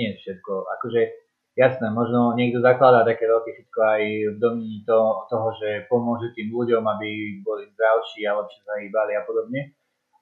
[0.00, 1.25] nie všetko, akože
[1.56, 6.52] jasné, možno niekto zakladá také veľké fitko aj v domní to, toho, že pomôže tým
[6.52, 9.72] ľuďom, aby boli zdravší a lepšie sa hýbali a podobne,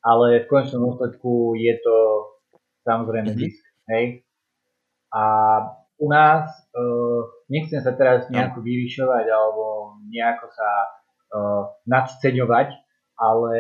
[0.01, 1.97] ale v končnom dôsledku je to
[2.87, 3.43] samozrejme mm-hmm.
[3.51, 3.65] zisk.
[3.91, 4.23] Hej?
[5.11, 5.25] A
[5.99, 10.71] u nás, uh, nechcem sa teraz nejako vyvyšovať alebo nejako sa
[11.35, 12.75] uh, nadceňovať,
[13.15, 13.57] ale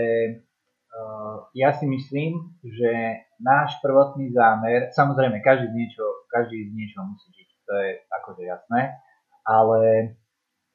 [0.91, 2.91] uh, ja si myslím, že
[3.39, 8.43] náš prvotný zámer, samozrejme každý z niečo, každý z niečo musí žiť, to je akože
[8.45, 8.97] jasné,
[9.45, 10.15] ale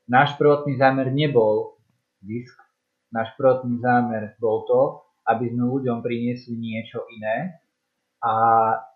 [0.10, 1.78] náš prvotný zámer nebol
[2.25, 2.58] zisk,
[3.13, 4.82] náš prvotný zámer bol to,
[5.30, 7.62] aby sme ľuďom priniesli niečo iné
[8.25, 8.34] a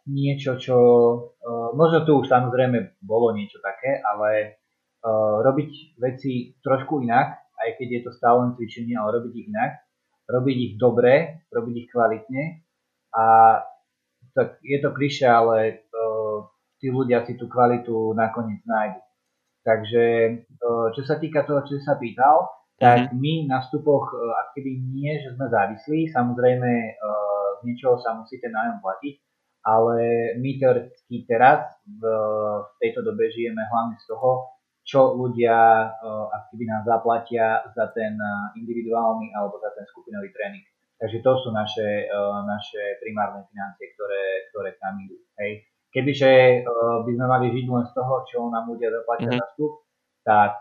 [0.09, 4.59] niečo, čo uh, možno tu už samozrejme bolo niečo také, ale
[5.05, 9.47] uh, robiť veci trošku inak, aj keď je to stále len cvičenie, ale robiť ich
[9.47, 9.71] inak,
[10.27, 12.43] robiť ich dobre, robiť ich kvalitne.
[13.15, 13.23] A
[14.33, 16.02] tak je to klišé, ale uh,
[16.83, 18.99] tí ľudia si tú kvalitu nakoniec nájdu.
[19.63, 20.03] Takže
[20.59, 22.51] uh, čo sa týka toho, čo sa pýtal,
[22.83, 23.19] tak mm-hmm.
[23.21, 24.17] my na vstupoch e,
[24.57, 26.91] keby nie, že sme závislí, samozrejme e,
[27.55, 29.15] z niečoho sa musí ten nájom platiť,
[29.63, 29.97] ale
[30.41, 32.03] my teoreticky teraz v,
[32.59, 34.51] v tejto dobe žijeme hlavne z toho,
[34.83, 35.87] čo ľudia e,
[36.51, 38.17] keby nás zaplatia za ten
[38.57, 40.65] individuálny alebo za ten skupinový tréning.
[40.97, 42.07] Takže to sú naše,
[42.47, 45.19] naše primárne financie, ktoré, ktoré tam idú.
[45.35, 45.67] Hej.
[45.93, 46.65] Kebyže
[47.05, 49.41] by sme mali žiť len z toho, čo nám ľudia zaplatia mm-hmm.
[49.41, 49.73] za vstup,
[50.25, 50.53] tak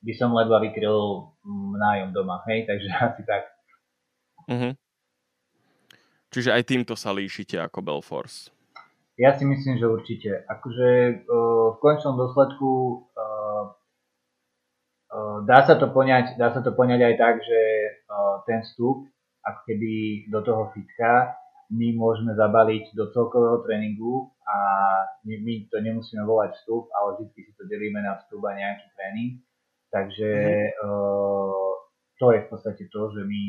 [0.00, 3.42] by som ledva vykryl mm, nájom doma, hej, takže asi tak.
[4.48, 4.72] Uh-huh.
[6.32, 8.48] Čiže aj týmto sa líšite ako Belforce?
[9.20, 10.48] Ja si myslím, že určite.
[10.48, 13.04] Akože uh, v končnom dôsledku
[15.44, 17.60] dá sa to poňať, dá sa to poňať aj tak, že
[18.46, 19.06] ten vstup,
[19.42, 21.34] ako keby do toho fitka,
[21.70, 24.58] my môžeme zabaliť do celkového tréningu a
[25.22, 28.86] my, my to nemusíme volať vstup, ale vždy si to delíme na vstup a nejaký
[28.98, 29.38] tréning
[29.90, 30.30] Takže
[30.86, 31.70] uh,
[32.22, 33.42] to je v podstate to, že my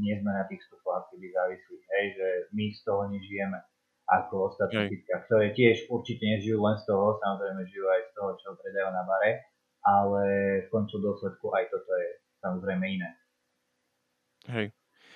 [0.00, 3.58] nie sme na tých vstupoch aktivy závislí, hej, že my z toho nežijeme
[4.08, 8.30] ako ostatní fitka, ktoré tiež určite nežijú len z toho, samozrejme žijú aj z toho,
[8.40, 9.30] čo predajú na bare,
[9.84, 10.24] ale
[10.64, 12.08] v koncu dôsledku aj toto je
[12.40, 13.10] samozrejme iné.
[14.48, 14.66] Hej.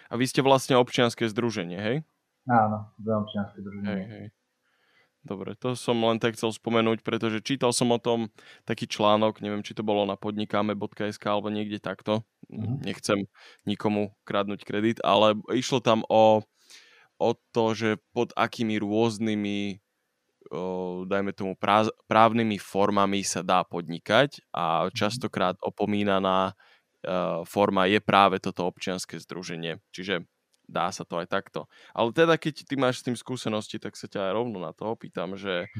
[0.07, 1.97] A vy ste vlastne občianske združenie, hej?
[2.47, 3.91] Áno, sme občianske združenie.
[3.91, 4.27] Hej, hej.
[5.27, 8.31] Dobre, to som len tak chcel spomenúť, pretože čítal som o tom
[8.63, 12.23] taký článok, neviem, či to bolo na podnikame.sk alebo niekde takto.
[12.47, 12.87] Mm-hmm.
[12.87, 13.19] Nechcem
[13.67, 16.47] nikomu kradnúť kredit, ale išlo tam o,
[17.19, 19.83] o to, že pod akými rôznymi
[21.07, 21.59] dajme tomu
[22.07, 24.95] právnymi formami sa dá podnikať a mhm.
[24.95, 26.55] častokrát opomínaná e,
[27.43, 29.83] forma je práve toto občianske združenie.
[29.91, 30.23] Čiže
[30.66, 31.70] dá sa to aj takto.
[31.94, 34.92] Ale teda, keď ty máš s tým skúsenosti, tak sa ťa aj rovno na to
[34.92, 35.70] opýtam, že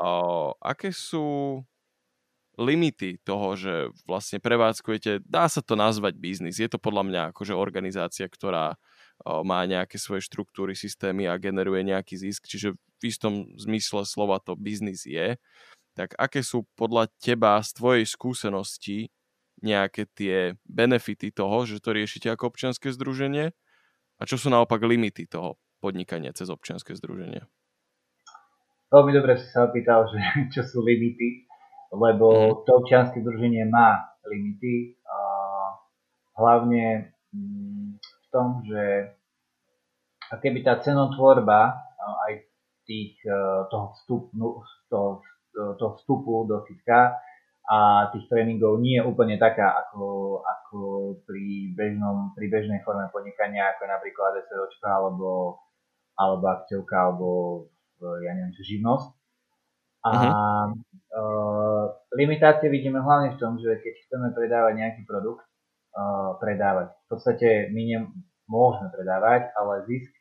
[0.00, 1.60] o, aké sú
[2.54, 6.62] limity toho, že vlastne prevádzkujete, dá sa to nazvať biznis.
[6.62, 8.78] Je to podľa mňa akože organizácia, ktorá
[9.22, 14.38] o, má nejaké svoje štruktúry, systémy a generuje nejaký zisk, čiže v istom zmysle slova
[14.40, 15.36] to biznis je.
[15.94, 18.98] Tak aké sú podľa teba z tvojej skúsenosti
[19.62, 23.54] nejaké tie benefity toho, že to riešite ako občianske združenie
[24.18, 27.42] a čo sú naopak limity toho podnikania cez občianske združenie?
[28.94, 30.18] Veľmi dobre si sa opýtal, že
[30.54, 31.50] čo sú limity,
[31.90, 32.54] lebo mm.
[32.64, 34.96] to občianske združenie má limity.
[36.34, 39.14] Hlavne mm, v tom, že
[40.42, 41.78] keby tá cenotvorba
[42.26, 42.42] aj
[42.82, 43.38] tých, e,
[43.70, 44.34] toho, vstupu,
[44.90, 45.22] toho,
[45.54, 47.14] toho vstupu do fitka
[47.64, 50.78] a tých tréningov nie je úplne taká ako, ako
[51.24, 55.60] pri, bežnom, pri bežnej forme podnikania, ako je napríklad SROčka alebo,
[56.20, 57.28] alebo akciovka alebo
[58.04, 59.08] ja neviem, živnosť.
[60.04, 60.76] A uh-huh.
[61.16, 65.48] uh, limitácie vidíme hlavne v tom, že keď chceme predávať nejaký produkt,
[65.96, 66.92] uh, predávať.
[66.92, 70.12] V podstate my nemôžeme predávať, ale zisk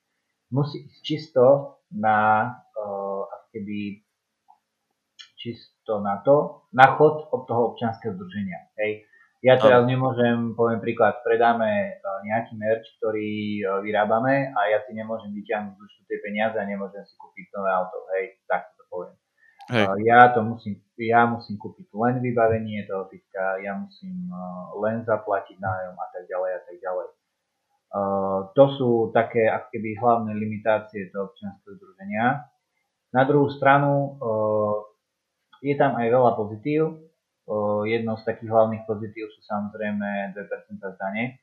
[0.55, 1.45] musí ísť čisto
[1.91, 2.47] na
[2.79, 4.02] uh, keby
[5.43, 8.71] čisto na to, na chod od toho občianského združenia.
[8.79, 9.03] Hej.
[9.43, 11.91] Ja teraz nemôžem, poviem príklad, predáme e,
[12.31, 17.03] nejaký merch, ktorý e, vyrábame a ja si nemôžem vyťahnuť z tie peniaze a nemôžem
[17.03, 18.07] si kúpiť nové auto.
[18.15, 19.19] Hej, tak to poviem.
[19.67, 19.83] Hej.
[19.83, 24.31] E, ja to musím ja musím kúpiť len vybavenie toho fitka, ja musím
[24.79, 27.07] len zaplatiť nájom a tak ďalej a tak ďalej.
[28.53, 32.45] To sú také ako keby hlavné limitácie toho občianského združenia.
[33.09, 34.21] Na druhú stranu
[35.63, 37.07] je tam aj veľa pozitív.
[37.87, 40.43] Jednou z takých hlavných pozitív sú samozrejme 2%
[40.79, 41.39] zdanie,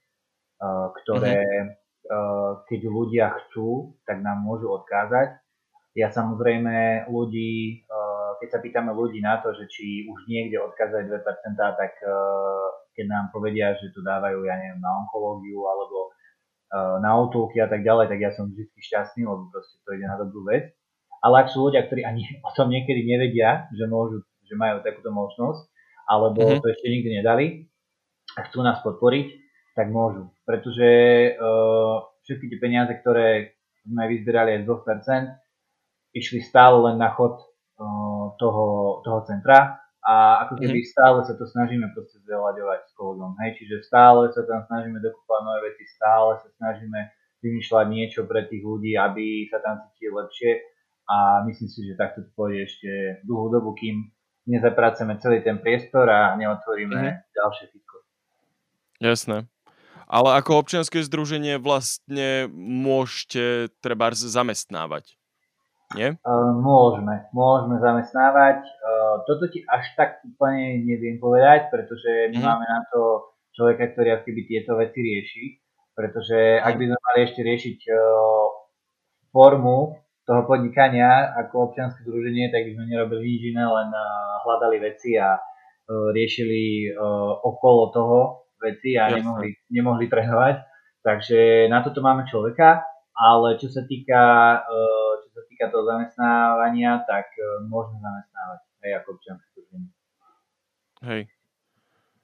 [1.02, 2.68] ktoré mm-hmm.
[2.68, 5.40] keď ľudia chcú, tak nám môžu odkázať.
[5.96, 7.84] Ja samozrejme ľudí
[8.40, 11.20] keď sa pýtame ľudí na to, že či už niekde odkazajú 2%,
[11.76, 11.92] tak
[12.96, 16.08] keď nám povedia, že to dávajú, ja neviem, na onkológiu alebo
[17.04, 20.16] na autolky a tak ďalej, tak ja som vždy šťastný, lebo proste to ide na
[20.16, 20.72] dobrú vec.
[21.20, 25.12] Ale ak sú ľudia, ktorí ani o tom niekedy nevedia, že môžu, že majú takúto
[25.12, 25.68] možnosť,
[26.10, 26.60] alebo mm-hmm.
[26.60, 27.46] to ešte nikdy nedali
[28.34, 29.26] a chcú nás podporiť,
[29.78, 30.34] tak môžu.
[30.42, 30.88] Pretože
[31.38, 33.54] uh, všetky tie peniaze, ktoré
[33.86, 37.38] sme vyzbierali aj z 2%, išli stále len na chod
[38.36, 40.88] toho, toho centra a ako keby mm.
[40.88, 45.40] stále sa to snažíme proste zveľaďovať s kódom, hej, čiže stále sa tam snažíme dokúpať
[45.44, 47.00] nové veci, stále sa snažíme
[47.40, 50.50] vymýšľať niečo pre tých ľudí, aby sa tam cítili lepšie
[51.10, 52.90] a myslím si, že takto to pôjde ešte
[53.26, 54.14] dlhú dobu, kým
[54.46, 57.34] nezapracujeme celý ten priestor a neotvoríme mm.
[57.34, 57.96] ďalšie fitko.
[59.02, 59.50] Jasné.
[60.10, 65.18] Ale ako občianske združenie vlastne môžete treba zamestnávať
[65.98, 66.14] nie?
[66.22, 68.62] Uh, môžeme, môžeme zamestnávať.
[68.62, 72.44] Uh, toto ti až tak úplne neviem povedať, pretože my mm.
[72.46, 75.44] máme na to človeka, ktorý akýby tieto veci rieši.
[75.98, 77.98] Pretože ak by sme mali ešte riešiť uh,
[79.34, 84.76] formu toho podnikania ako občianske združenie, tak by sme nerobili nič iné, len uh, hľadali
[84.80, 88.18] veci a uh, riešili uh, okolo toho
[88.60, 90.56] veci a nemohli, nemohli trénovať.
[91.00, 92.84] Takže na toto máme človeka,
[93.16, 94.22] ale čo sa týka
[94.64, 97.32] uh, sa týka toho zamestnávania, tak
[97.64, 99.90] môžeme zamestnávať aj ako občianske združenie.
[101.00, 101.22] Hej.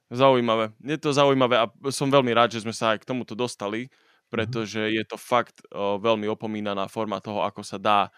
[0.07, 0.71] Zaujímavé.
[0.85, 3.91] Je to zaujímavé a som veľmi rád, že sme sa aj k tomuto dostali,
[4.27, 8.11] pretože je to fakt o, veľmi opomínaná forma toho, ako sa dá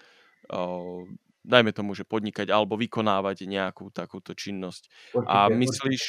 [0.50, 1.06] o,
[1.45, 5.15] dajme tomu, že podnikať alebo vykonávať nejakú takúto činnosť.
[5.15, 6.04] Určite, a myslíš.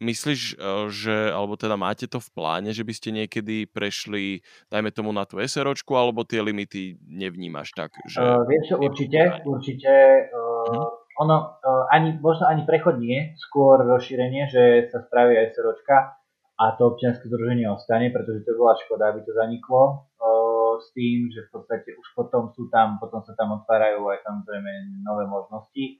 [0.00, 0.56] Myslíš,
[0.88, 4.40] že, alebo teda máte to v pláne, že by ste niekedy prešli,
[4.72, 7.92] dajme tomu na tú SROčku, alebo tie limity nevnímaš tak?
[8.08, 8.16] Že...
[8.16, 9.92] Uh, vieš čo, určite, určite.
[10.32, 10.88] Uh, uh-huh.
[11.20, 16.16] Ono uh, ani, možno ani prechod nie, skôr rozšírenie, že sa spraví SROčka
[16.60, 21.32] a to občianske združenie ostane, pretože to bola škoda, aby to zaniklo uh, s tým,
[21.32, 25.96] že v podstate už potom sú tam, potom sa tam otvárajú aj samozrejme nové možnosti.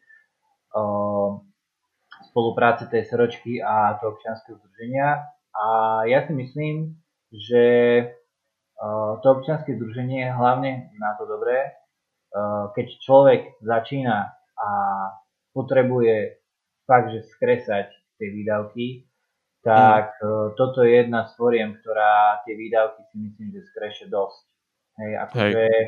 [0.70, 1.40] Uh,
[2.30, 5.24] spolupráce tej sročky a toho občianského združenia.
[5.50, 5.66] A
[6.06, 7.00] ja si myslím,
[7.32, 7.64] že
[9.20, 11.76] to občianske združenie je hlavne na to dobré,
[12.72, 14.70] keď človek začína a
[15.52, 16.40] potrebuje
[16.86, 19.09] fakt, že skresať tie výdavky,
[19.60, 20.56] tak mm.
[20.56, 24.44] toto je jedna z foriem, ktorá tie výdavky si myslím, že skreše dosť.
[25.00, 25.84] Hej, akože Hej.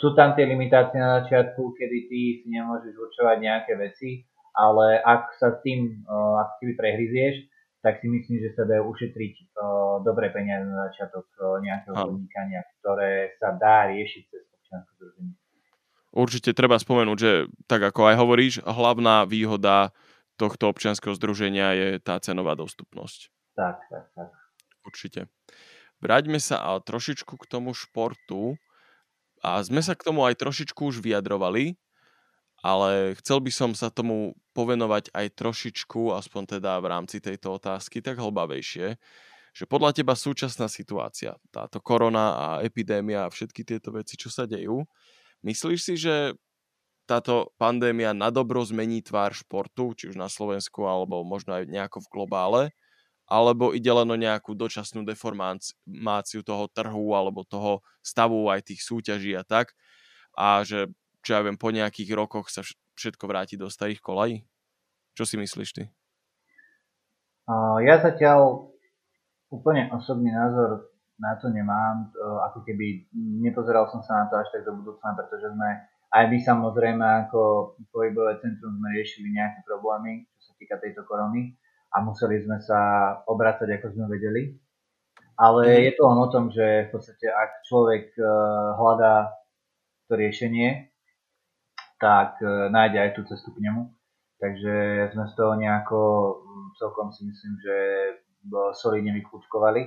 [0.00, 5.34] sú tam tie limitácie na začiatku, kedy ty si nemôžeš určovať nejaké veci, ale ak
[5.36, 7.34] sa s tým uh, ako keby prehryzieš,
[7.84, 12.64] tak si myslím, že sa dajú ušetriť uh, dobré peniaze na začiatok uh, nejakého podnikania,
[12.80, 15.34] ktoré sa dá riešiť cez občianske združenie.
[16.14, 19.90] Určite treba spomenúť, že tak ako aj hovoríš, hlavná výhoda
[20.36, 23.30] tohto občianského združenia je tá cenová dostupnosť.
[23.54, 24.28] Tak, tak, tak.
[24.84, 25.20] Určite.
[26.02, 28.58] Vráťme sa ale trošičku k tomu športu
[29.40, 31.78] a sme sa k tomu aj trošičku už vyjadrovali,
[32.64, 38.00] ale chcel by som sa tomu povenovať aj trošičku, aspoň teda v rámci tejto otázky,
[38.00, 38.96] tak hlbavejšie,
[39.54, 44.50] že podľa teba súčasná situácia, táto korona a epidémia a všetky tieto veci, čo sa
[44.50, 44.82] dejú,
[45.46, 46.34] myslíš si, že
[47.04, 52.00] táto pandémia na dobro zmení tvár športu, či už na Slovensku, alebo možno aj nejako
[52.04, 52.62] v globále,
[53.24, 59.32] alebo ide len o nejakú dočasnú deformáciu toho trhu alebo toho stavu aj tých súťaží
[59.32, 59.72] a tak,
[60.36, 60.92] a že
[61.24, 62.60] čo ja viem, po nejakých rokoch sa
[63.00, 64.44] všetko vráti do starých kolají?
[65.16, 65.88] Čo si myslíš ty?
[67.80, 68.72] Ja zatiaľ
[69.48, 72.12] úplne osobný názor na to nemám.
[72.52, 73.08] Ako keby
[73.40, 75.70] nepozeral som sa na to až tak do budúcna, pretože sme
[76.14, 81.58] aj my samozrejme ako pohybové centrum sme riešili nejaké problémy, čo sa týka tejto korony
[81.90, 82.78] a museli sme sa
[83.26, 84.54] obracať, ako sme vedeli.
[85.34, 85.82] Ale mm.
[85.90, 88.26] je to len o tom, že v podstate ak človek eh,
[88.78, 89.34] hľadá
[90.06, 90.94] to riešenie,
[91.98, 93.88] tak e, nájde aj tú cestu k nemu.
[94.36, 94.74] Takže
[95.16, 96.00] sme z toho nejako
[96.36, 97.76] mm, celkom si myslím, že
[98.76, 99.82] solidne vykľúčkovali.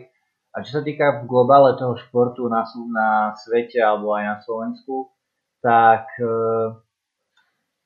[0.58, 5.14] A čo sa týka v globále toho športu na, na svete alebo aj na Slovensku,
[5.68, 6.32] tak e,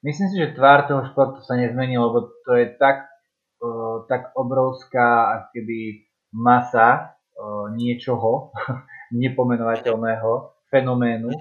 [0.06, 3.10] myslím si, že tvár toho športu sa nezmení, lebo to je tak,
[3.66, 8.54] uh, tak obrovská keby masa uh, niečoho
[9.22, 10.32] nepomenovateľného
[10.70, 11.34] fenoménu,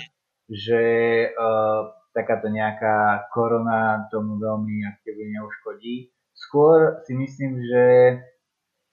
[0.48, 0.83] že
[1.29, 6.09] uh, takáto nejaká korona tomu veľmi aktivne neuškodí.
[6.33, 7.85] Skôr si myslím, že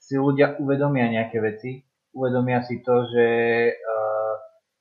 [0.04, 3.28] si ľudia uvedomia nejaké veci, uvedomia si to, že
[3.72, 4.34] uh,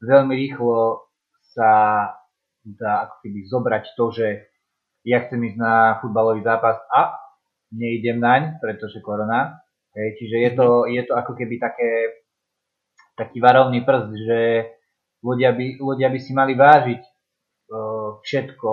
[0.03, 1.07] veľmi rýchlo
[1.57, 1.73] sa
[2.75, 4.27] dá ako keby zobrať to, že
[5.07, 7.15] ja chcem ísť na futbalový zápas a
[7.71, 9.63] neidem naň, pretože korona.
[9.95, 12.21] Hej, čiže je to, je to ako keby také,
[13.17, 14.41] taký varovný prst, že
[15.25, 18.73] ľudia by, ľudia by si mali vážiť uh, všetko,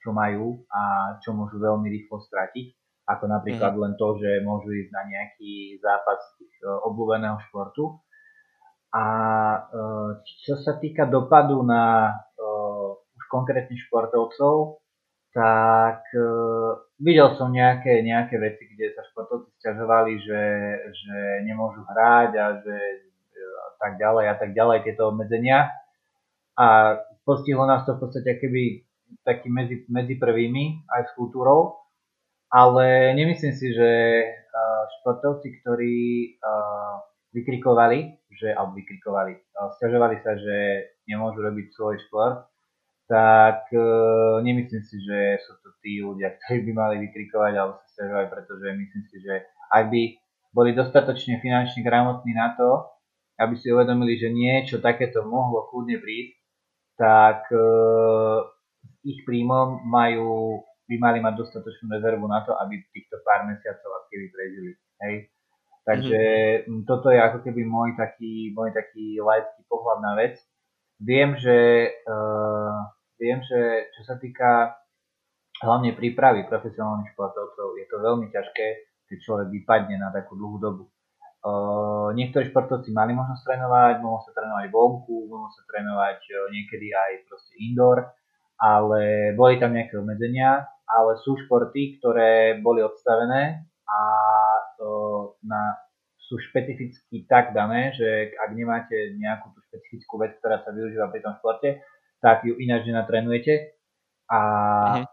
[0.00, 2.66] čo majú a čo môžu veľmi rýchlo stratiť.
[3.04, 3.80] Ako napríklad mm.
[3.84, 6.22] len to, že môžu ísť na nejaký zápas
[6.64, 8.00] uh, obľúbeného športu.
[8.94, 9.04] A
[9.58, 12.53] uh, čo sa týka dopadu na uh,
[13.34, 14.78] už konkrétne športovcov,
[15.34, 20.42] tak uh, videl som nejaké, nejaké veci, kde sa športovci stiažovali, že,
[20.94, 22.76] že nemôžu hrať a že
[23.58, 25.74] a tak ďalej a tak ďalej, tieto obmedzenia.
[26.54, 28.86] A postihlo nás to v podstate keby
[29.26, 31.82] taký medzi, medzi prvými aj s kultúrou,
[32.54, 33.90] ale nemyslím si, že
[34.22, 35.96] uh, športovci, ktorí
[36.38, 37.02] uh,
[37.34, 42.53] vykrikovali, že, alebo vykrikovali, uh, stiažovali sa, že nemôžu robiť svoj šport,
[43.04, 47.86] tak uh, nemyslím si, že sú to tí ľudia, ktorí by mali vykrikovať alebo sa
[47.92, 49.34] stiažovať, pretože myslím si, že
[49.68, 50.02] ak by
[50.54, 52.88] boli dostatočne finančne gramotní na to,
[53.36, 56.38] aby si uvedomili, že niečo takéto mohlo kľudne prísť,
[56.94, 58.46] tak uh,
[59.04, 64.30] ich príjmom majú, by mali mať dostatočnú rezervu na to, aby týchto pár mesiacov aktivy
[64.32, 64.72] prežili.
[65.02, 65.14] Hej?
[65.84, 66.20] Takže
[66.64, 66.82] mm-hmm.
[66.88, 70.40] toto je ako keby môj taký, môj taký laický pohľad na vec.
[71.02, 72.78] Viem, že uh,
[73.18, 74.78] viem, že čo sa týka
[75.62, 78.66] hlavne prípravy profesionálnych športovcov, je to veľmi ťažké,
[79.10, 80.84] keď človek vypadne na takú dlhú dobu.
[81.44, 86.88] Uh, niektorí športovci mali možnosť trénovať, mohol sa trénovať vonku, mohol sa trénovať uh, niekedy
[86.88, 88.00] aj proste indoor,
[88.56, 94.00] ale boli tam nejaké obmedzenia, ale sú športy, ktoré boli odstavené a
[94.80, 95.76] uh, na,
[96.16, 99.60] sú špecificky tak dané, že ak nemáte nejakú tú
[100.14, 101.82] špecifickú vec, ktorá sa využíva pri tom športe,
[102.22, 103.74] tak ju ináč nenatrenujete
[104.30, 104.40] a
[105.02, 105.06] uh-huh.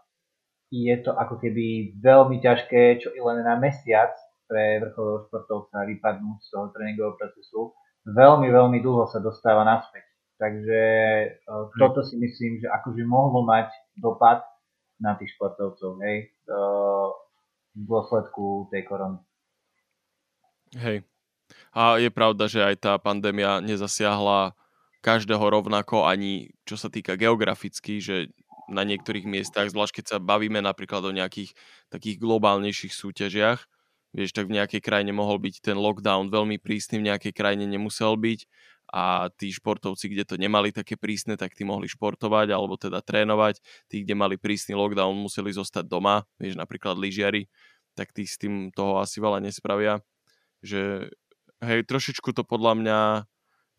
[0.70, 4.14] je to ako keby veľmi ťažké, čo i len na mesiac
[4.46, 7.60] pre vrcholového športovca vypadnúť z toho tréningového procesu.
[8.08, 10.04] Veľmi, veľmi dlho sa dostáva naspäť.
[10.40, 10.82] Takže
[11.46, 14.42] uh, toto si myslím, že akože mohlo mať dopad
[14.98, 17.14] na tých športovcov, hej, uh,
[17.78, 19.18] v dôsledku tej korony.
[20.74, 21.06] Hej.
[21.72, 24.56] A je pravda, že aj tá pandémia nezasiahla
[25.02, 28.30] každého rovnako ani čo sa týka geograficky, že
[28.70, 31.52] na niektorých miestach, zvlášť keď sa bavíme napríklad o nejakých
[31.90, 33.60] takých globálnejších súťažiach,
[34.14, 38.14] vieš, tak v nejakej krajine mohol byť ten lockdown veľmi prísny, v nejakej krajine nemusel
[38.14, 38.46] byť
[38.92, 43.64] a tí športovci, kde to nemali také prísne, tak tí mohli športovať alebo teda trénovať.
[43.88, 47.48] Tí, kde mali prísny lockdown, museli zostať doma, vieš, napríklad lyžiari,
[47.96, 50.04] tak tí s tým toho asi veľa nespravia.
[50.60, 51.08] Že
[51.64, 52.98] hej, trošičku to podľa mňa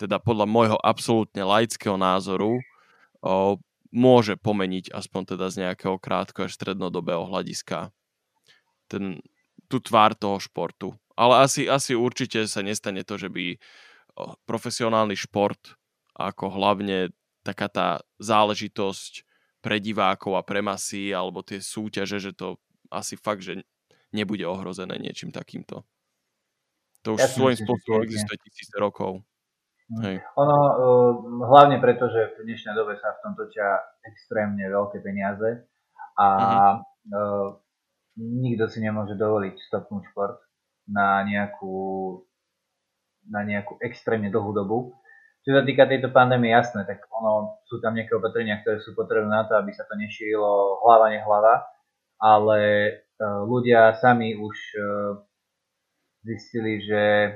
[0.03, 2.59] teda podľa môjho absolútne laického názoru
[3.23, 3.55] o,
[3.95, 7.95] môže pomeniť aspoň teda z nejakého krátko až strednodobého hľadiska
[8.91, 9.23] ten,
[9.71, 10.91] tú tvár toho športu.
[11.15, 13.55] Ale asi, asi určite sa nestane to, že by
[14.49, 15.77] profesionálny šport
[16.13, 17.87] ako hlavne taká tá
[18.21, 19.25] záležitosť
[19.63, 22.59] pre divákov a pre masy alebo tie súťaže, že to
[22.91, 23.63] asi fakt, že
[24.13, 25.81] nebude ohrozené niečím takýmto.
[27.03, 29.25] To už ja svojím spôsobom existuje tisíce rokov.
[29.91, 30.23] Hej.
[30.39, 31.11] Ono, uh,
[31.43, 35.67] hlavne preto, že v dnešnej dobe sa v tom točia extrémne veľké peniaze
[36.15, 36.27] a
[36.79, 37.47] uh,
[38.15, 40.39] nikto si nemôže dovoliť stopnúť šport
[40.87, 41.75] na nejakú,
[43.27, 44.77] na nejakú extrémne dlhú dobu.
[45.43, 49.27] Čo sa týka tejto pandémie, jasné, tak ono, sú tam nejaké opatrenia, ktoré sú potrebné
[49.27, 51.67] na to, aby sa to nešírilo hlava, nehlava,
[52.23, 52.59] ale
[53.19, 54.55] uh, ľudia sami už
[56.23, 57.35] zistili, že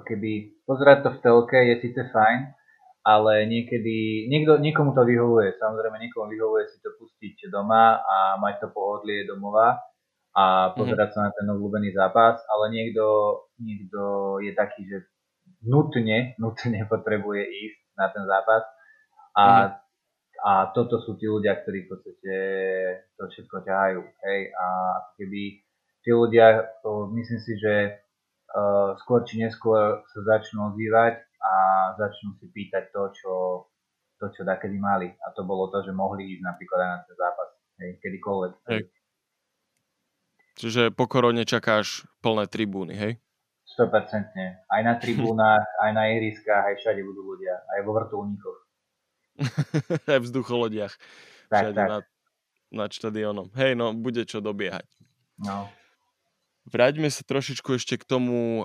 [0.00, 2.56] ako keby pozerať to v telke je síce fajn,
[3.04, 8.64] ale niekedy, niekto, niekomu to vyhovuje, samozrejme niekomu vyhovuje si to pustiť doma a mať
[8.64, 9.76] to pohodlie domova
[10.32, 11.28] a pozerať mm-hmm.
[11.28, 13.04] sa na ten obľúbený zápas, ale niekto,
[13.60, 14.00] niekto
[14.40, 15.04] je taký, že
[15.68, 18.64] nutne, nutne potrebuje ísť na ten zápas
[19.36, 19.72] a, mm-hmm.
[20.48, 22.36] a toto sú tí ľudia, ktorí v podstate
[23.20, 24.66] to všetko ťahajú, hej, a
[25.20, 25.60] keby
[26.00, 28.00] tí ľudia, to myslím si, že
[29.00, 31.52] skôr či neskôr sa začnú ozývať a
[31.96, 33.32] začnú si pýtať to, čo,
[34.18, 35.08] to, čo dakedy mali.
[35.24, 37.48] A to bolo to, že mohli ísť napríklad aj na ten zápas.
[37.80, 38.52] hej, kedykoľvek.
[38.68, 38.82] Hej.
[40.60, 43.16] Čiže po korone čakáš plné tribúny, hej?
[43.78, 44.68] 100%.
[44.68, 47.54] Aj na tribúnach, aj na ihriskách, aj všade budú ľudia.
[47.70, 48.58] Aj vo vrtulníkoch.
[50.10, 50.92] aj v vzducholodiach.
[51.48, 51.88] Tak, všade tak.
[51.88, 52.04] Nad,
[52.74, 53.48] nad štadionom.
[53.56, 54.84] Hej, no, bude čo dobiehať.
[55.40, 55.70] No.
[56.70, 58.62] Vráťme sa trošičku ešte k tomu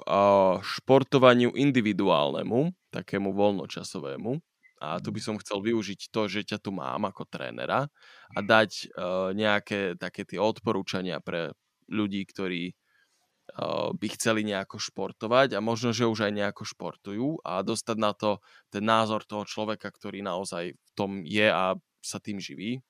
[0.62, 4.38] športovaniu individuálnemu, takému voľnočasovému.
[4.84, 7.89] A tu by som chcel využiť to, že ťa tu mám ako trénera
[8.36, 11.56] a dať uh, nejaké také tie odporúčania pre
[11.88, 17.64] ľudí, ktorí uh, by chceli nejako športovať a možno, že už aj nejako športujú a
[17.64, 22.38] dostať na to ten názor toho človeka, ktorý naozaj v tom je a sa tým
[22.38, 22.84] živí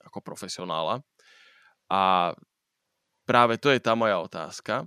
[0.00, 1.02] ako profesionála.
[1.90, 2.32] A
[3.24, 4.86] práve to je tá moja otázka,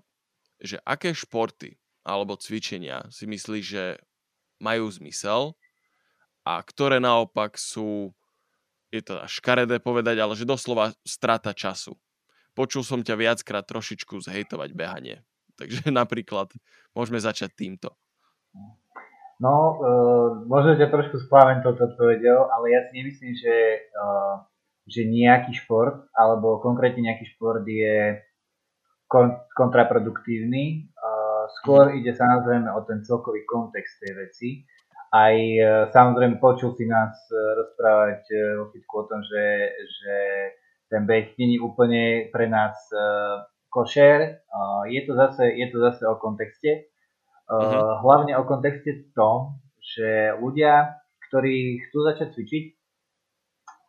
[0.59, 1.75] že aké športy
[2.05, 3.85] alebo cvičenia si myslíš, že
[4.61, 5.57] majú zmysel
[6.45, 8.13] a ktoré naopak sú,
[8.93, 11.97] je to až škaredé povedať, ale že doslova strata času.
[12.55, 15.25] Počul som ťa viackrát trošičku zhejtovať behanie.
[15.59, 16.53] Takže napríklad
[16.95, 17.91] môžeme začať týmto.
[19.35, 23.55] No, uh, možno ťa trošku spláven toto odpovedel, ale ja si nemyslím, že,
[23.91, 24.39] uh,
[24.85, 28.21] že nejaký šport, alebo konkrétne nejaký šport je
[29.09, 30.93] kon- kontraproduktívny.
[30.93, 34.49] Uh, skôr ide samozrejme o ten celkový kontext tej veci.
[35.09, 40.15] Aj uh, samozrejme počul si nás uh, rozprávať uh, o fitku o tom, že, že
[40.93, 43.41] ten beh není úplne pre nás uh,
[43.73, 44.45] košer.
[44.53, 46.93] Uh, je, to zase, je to zase o kontexte.
[47.49, 48.05] Uh, uh-huh.
[48.05, 50.97] Hlavne o kontexte tom, že ľudia,
[51.29, 52.63] ktorí chcú začať cvičiť,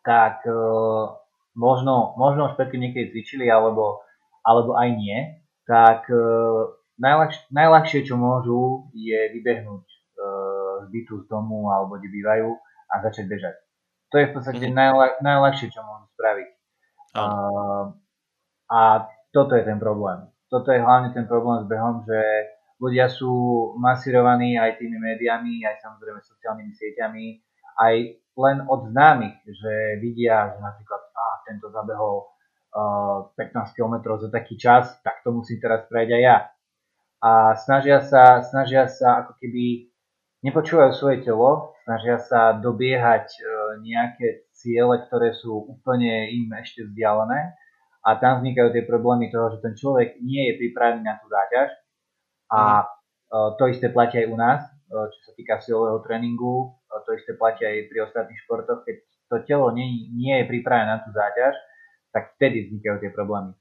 [0.07, 1.19] tak uh,
[1.59, 3.99] možno, možno už predtým niekedy cvičili, alebo
[4.47, 11.25] alebo aj nie, tak uh, najľahšie, najľahšie, čo môžu, je vybehnúť uh, z bytu, z
[11.27, 12.55] domu alebo kde bývajú
[12.87, 13.55] a začať bežať.
[14.15, 14.79] To je v podstate mm-hmm.
[14.79, 16.49] najľah, najľahšie, čo môžu spraviť.
[17.11, 17.91] Uh,
[18.71, 20.23] a toto je ten problém.
[20.47, 22.19] Toto je hlavne ten problém s behom, že
[22.79, 23.31] ľudia sú
[23.75, 27.25] masírovaní aj tými médiami, aj samozrejme sociálnymi sieťami,
[27.77, 27.95] aj
[28.37, 32.29] len od známych, že vidia, že napríklad á, tento zabehol
[33.33, 36.37] 15 km za taký čas, tak to musím teraz spraviť aj ja.
[37.17, 39.89] A snažia sa, snažia sa ako keby
[40.45, 43.41] nepočúvajú svoje telo, snažia sa dobiehať e,
[43.81, 47.57] nejaké ciele, ktoré sú úplne im ešte vzdialené.
[48.05, 51.69] A tam vznikajú tie problémy toho, že ten človek nie je pripravený na tú záťaž.
[52.53, 52.85] A e,
[53.57, 56.75] to isté platí aj u nás, čo sa týka silového tréningu,
[57.07, 58.95] to isté platí aj pri ostatných športoch, keď
[59.27, 61.55] to telo nie, nie je pripravené na tú záťaž,
[62.11, 63.51] tak vtedy vznikajú tie problémy.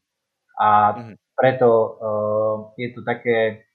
[0.57, 1.15] A mm-hmm.
[1.35, 3.69] preto uh, je to také,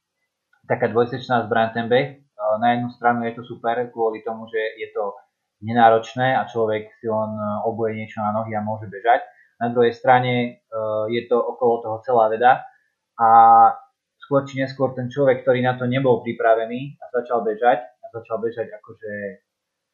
[0.66, 2.08] taká dvojsečná zbraň ten beh.
[2.34, 5.14] Uh, na jednu stranu je to super kvôli tomu, že je to
[5.62, 7.32] nenáročné a človek si len
[7.68, 9.22] oboje niečo na nohy a môže bežať.
[9.62, 12.66] Na druhej strane uh, je to okolo toho celá veda
[13.20, 13.30] a
[14.32, 18.40] skôr či neskôr ten človek, ktorý na to nebol pripravený a začal bežať, a začal
[18.40, 19.44] bežať akože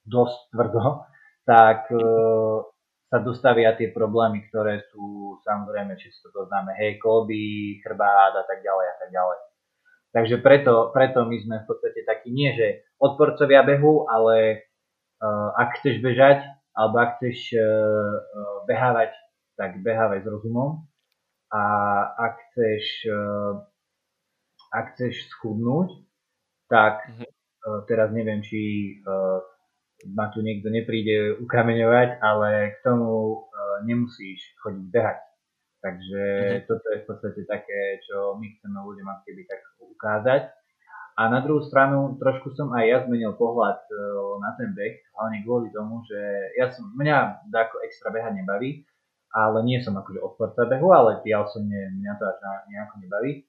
[0.05, 1.09] dosť tvrdo,
[1.41, 2.61] tak uh,
[3.09, 8.61] sa dostavia tie problémy, ktoré sú samozrejme čisto to známe, hej, kolby, chrbát a tak
[8.61, 9.39] ďalej a tak ďalej.
[10.13, 14.69] Takže preto, preto my sme v podstate takí, nie že odporcovia behu, ale
[15.17, 16.45] uh, ak chceš bežať,
[16.77, 19.17] alebo ak chceš uh, uh, behávať,
[19.57, 20.85] tak behávaj s rozumom.
[21.49, 21.63] A
[22.21, 23.65] ak chceš, uh,
[24.77, 26.05] ak chceš schudnúť,
[26.69, 29.41] tak uh, teraz neviem, či uh,
[30.13, 35.19] ma tu niekto nepríde ukameňovať, ale k tomu uh, nemusíš chodiť behať.
[35.81, 36.65] Takže mm-hmm.
[36.69, 40.53] toto je v podstate také, čo my chceme ľuďom keby tak ukázať.
[41.17, 43.81] A na druhú stranu trošku som aj ja zmenil pohľad
[44.37, 46.21] na ten beh, hlavne kvôli tomu, že
[46.53, 48.85] ja som, mňa ako extra behať nebaví,
[49.33, 52.37] ale nie som akože odporca behu, ale ja osobne mňa to až
[52.69, 53.46] nejako nebaví.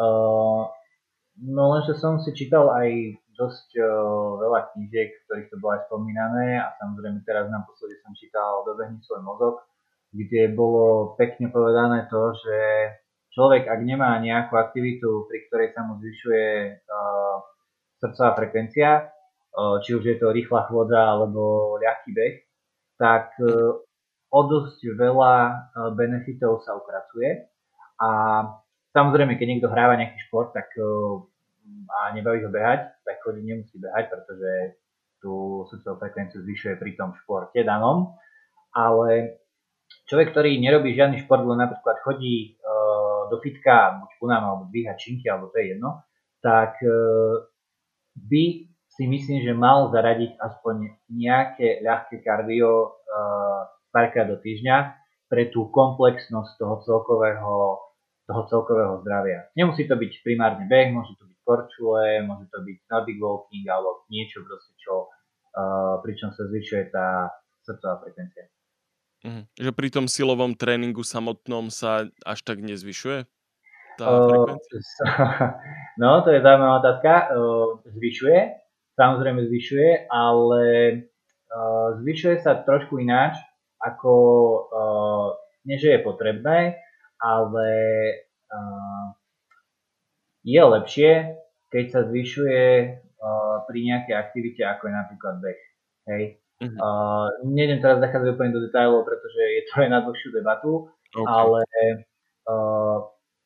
[0.00, 0.64] Uh,
[1.44, 5.84] no lenže som si čítal aj dosť uh, veľa knížiek, v ktorých to bolo aj
[5.92, 9.60] spomínané a samozrejme teraz naposledy som čítal Dobehni svoj mozog,
[10.08, 12.58] kde bolo pekne povedané to, že
[13.36, 16.48] človek, ak nemá nejakú aktivitu, pri ktorej sa mu zvyšuje
[16.80, 17.36] uh,
[18.00, 22.34] srdcová frekvencia, uh, či už je to rýchla chôdza alebo ľahký beh,
[22.96, 23.76] tak uh,
[24.32, 25.52] o dosť veľa uh,
[25.92, 27.52] benefitov sa ukracuje.
[28.00, 28.08] A
[28.94, 30.70] samozrejme, keď niekto hráva nejaký šport, tak
[31.90, 34.50] a nebaví ho behať, tak chodiť nemusí behať, pretože
[35.20, 38.16] tú srdcovú frekvenciu zvyšuje pri tom športe danom.
[38.72, 39.42] Ale
[40.06, 44.96] človek, ktorý nerobí žiadny šport, len napríklad chodí uh, do fitka, buď kunám, alebo dvíhať
[44.96, 45.90] činky, alebo to je jedno,
[46.40, 47.44] tak uh,
[48.16, 48.44] by
[48.90, 54.96] si myslím, že mal zaradiť aspoň nejaké ľahké kardio uh, párkrát do týždňa,
[55.30, 57.78] pre tú komplexnosť toho celkového,
[58.30, 59.50] toho celkového zdravia.
[59.58, 64.06] Nemusí to byť primárne beh, môže to byť korčule, môže to byť Nordic walking alebo
[64.06, 67.34] niečo proste, čo, uh, pričom sa zvyšuje tá
[67.66, 68.46] srdcová frekvencia.
[69.26, 69.42] Mhm.
[69.58, 73.26] Že pri tom silovom tréningu samotnom sa až tak nezvyšuje
[73.98, 75.02] tá uh, frekvencia?
[76.00, 77.12] no, to je zaujímavá otázka.
[77.34, 78.38] Uh, zvyšuje,
[78.94, 80.62] samozrejme zvyšuje, ale
[81.50, 83.34] uh, zvyšuje sa trošku ináč,
[83.82, 84.12] ako
[84.70, 85.28] uh,
[85.66, 86.78] nie, že je potrebné,
[87.20, 87.70] ale
[88.48, 89.06] uh,
[90.42, 91.36] je lepšie,
[91.68, 92.64] keď sa zvyšuje
[93.20, 95.60] uh, pri nejakej aktivite, ako je napríklad beh.
[96.08, 96.22] Hej.
[96.60, 96.76] Uh-huh.
[96.76, 101.28] Uh, nejdem teraz zachádzať úplne do detailov, pretože je to aj na dlhšiu debatu, okay.
[101.28, 101.60] ale
[102.48, 102.96] uh,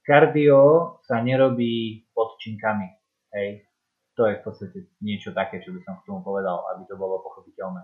[0.02, 0.62] kardio
[1.06, 2.90] sa nerobí pod činkami.
[3.34, 3.66] Hej.
[4.14, 7.18] To je v podstate niečo také, čo by som k tomu povedal, aby to bolo
[7.22, 7.82] pochopiteľné.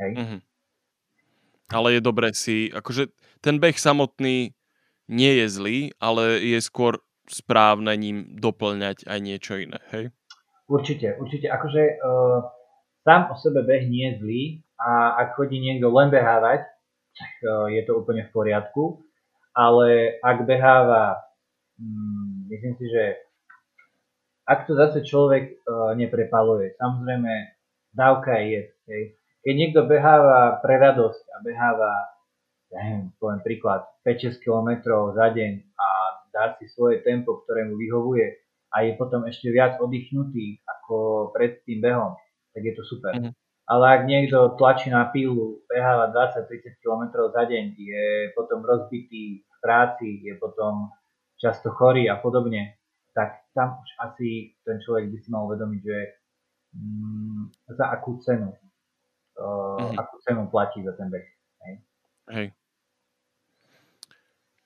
[0.00, 0.12] Hej.
[0.16, 0.40] Uh-huh
[1.70, 4.52] ale je dobré si, akože ten beh samotný
[5.10, 10.14] nie je zlý, ale je skôr správne ním doplňať aj niečo iné, hej?
[10.70, 11.50] Určite, určite.
[11.50, 12.46] Akože uh,
[13.02, 14.42] sám o sebe beh nie je zlý
[14.78, 16.62] a ak chodí niekto len behávať,
[17.10, 19.02] tak uh, je to úplne v poriadku,
[19.50, 21.18] ale ak beháva,
[21.74, 23.18] um, myslím si, že
[24.46, 27.30] ak to zase človek uh, neprepaluje, samozrejme
[27.94, 29.02] dávka je, hej,
[29.42, 31.92] keď niekto beháva pre radosť a beháva,
[32.70, 34.70] ja neviem, poviem príklad, 5-6 km
[35.14, 35.86] za deň a
[36.30, 41.62] dá si svoje tempo, ktoré mu vyhovuje a je potom ešte viac oddychnutý ako pred
[41.66, 42.14] tým behom,
[42.54, 43.10] tak je to super.
[43.18, 43.34] Mm-hmm.
[43.70, 49.56] Ale ak niekto tlačí na pílu, beháva 20-30 km za deň, je potom rozbitý v
[49.62, 50.90] práci, je potom
[51.38, 52.78] často chorý a podobne,
[53.14, 55.98] tak tam už asi ten človek by si mal uvedomiť, že
[56.74, 57.42] mm,
[57.74, 58.54] za akú cenu
[59.40, 59.96] mm-hmm.
[59.96, 61.26] akú cenu platí za ten beh.
[61.64, 61.74] Hej.
[62.30, 62.46] Hej.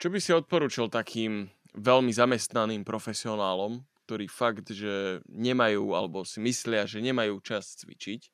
[0.05, 6.85] Čo by si odporúčil takým veľmi zamestnaným profesionálom, ktorí fakt, že nemajú, alebo si myslia,
[6.85, 8.29] že nemajú čas cvičiť,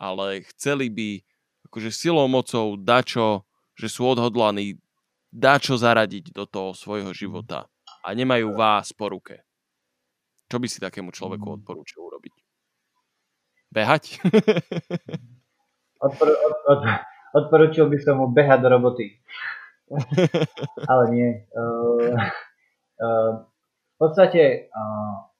[0.00, 1.20] ale chceli by
[1.68, 3.44] akože silou mocou dačo,
[3.76, 4.80] že sú odhodlaní
[5.28, 7.68] dačo zaradiť do toho svojho života
[8.00, 9.44] a nemajú vás po ruke.
[10.48, 11.54] Čo by si takému človeku mm.
[11.60, 12.34] odporúčil urobiť?
[13.68, 14.24] Behať?
[16.08, 16.80] Odpor, od, od,
[17.36, 19.12] odporučil by som mu behať do roboty.
[20.90, 21.30] Ale nie.
[21.54, 22.16] Uh,
[23.00, 25.30] uh, v podstate, uh,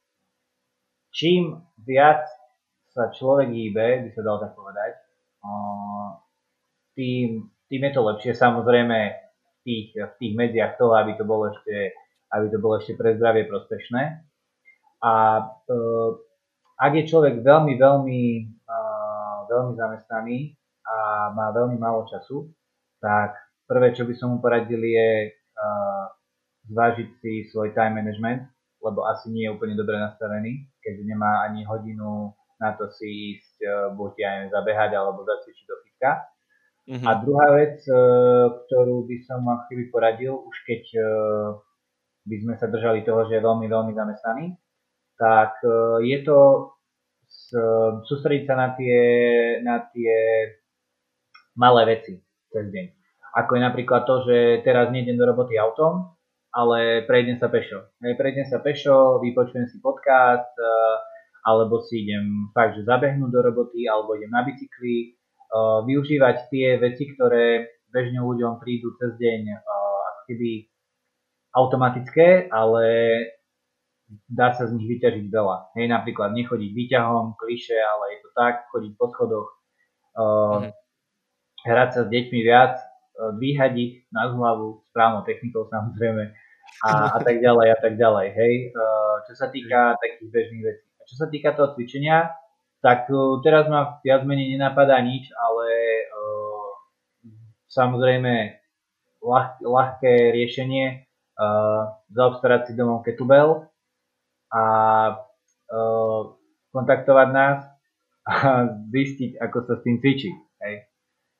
[1.12, 2.24] čím viac
[2.94, 4.92] sa človek hýbe, by sa dal tak povedať,
[5.44, 6.20] uh,
[6.96, 8.32] tým, tým je to lepšie.
[8.32, 11.92] Samozrejme v tých, v tých medziach toho, aby to bolo ešte,
[12.32, 14.02] aby to bolo ešte pre zdravie prospešné.
[15.04, 15.12] A
[15.44, 16.10] uh,
[16.76, 18.20] ak je človek veľmi, veľmi
[19.46, 20.38] veľmi zamestnaný
[20.86, 20.96] a
[21.32, 22.50] má veľmi málo času,
[22.98, 26.06] tak prvé, čo by som mu poradil je uh,
[26.70, 28.46] zvážiť si svoj time management,
[28.82, 33.54] lebo asi nie je úplne dobre nastavený, keďže nemá ani hodinu na to si ísť
[33.68, 36.10] uh, buď ja neviem, zabehať alebo zacvičiť do fitka.
[36.86, 37.06] Mm-hmm.
[37.06, 41.60] A druhá vec, uh, ktorú by som vám chvíli poradil, už keď uh,
[42.24, 44.56] by sme sa držali toho, že je veľmi, veľmi zamestnaný,
[45.20, 46.70] tak uh, je to
[48.06, 48.98] sústrediť sa na tie,
[49.62, 50.14] na tie
[51.58, 52.18] malé veci
[52.52, 52.86] cez deň.
[53.36, 56.16] Ako je napríklad to, že teraz nejdem do roboty autom,
[56.56, 57.92] ale prejdem sa pešo.
[58.00, 60.72] Prejdem sa pešo, vypočujem si podcast, e,
[61.44, 64.96] alebo si idem fakt, že zabehnúť do roboty, alebo idem na bicykli.
[64.96, 65.06] E,
[65.84, 70.50] využívať tie veci, ktoré bežne ľuďom prídu cez deň e, ako keby
[71.52, 72.84] automatické, ale
[74.28, 75.76] dá sa z nich vyťažiť veľa.
[75.76, 79.48] Hej, napríklad nechodiť výťahom, kliše, ale je to tak, chodiť po schodoch,
[80.14, 80.70] uh,
[81.66, 82.78] hrať sa s deťmi viac,
[83.16, 86.32] dvíhať ich na hlavu, správnou technikou samozrejme,
[86.84, 88.26] a, a tak ďalej, a tak ďalej.
[88.36, 90.84] Hej, uh, čo sa týka takých bežných vecí.
[90.98, 92.36] A čo sa týka toho cvičenia,
[92.84, 95.66] tak uh, teraz ma viac menej nenapadá nič, ale
[97.72, 98.56] samozrejme
[99.20, 101.04] ľah, ľahké riešenie
[102.08, 103.68] zaobstarať si domov kettlebell,
[104.52, 104.62] a
[106.70, 107.58] kontaktovať nás
[108.26, 108.34] a
[108.90, 110.30] zistiť, ako sa s tým cvičí.
[110.62, 110.86] Hej.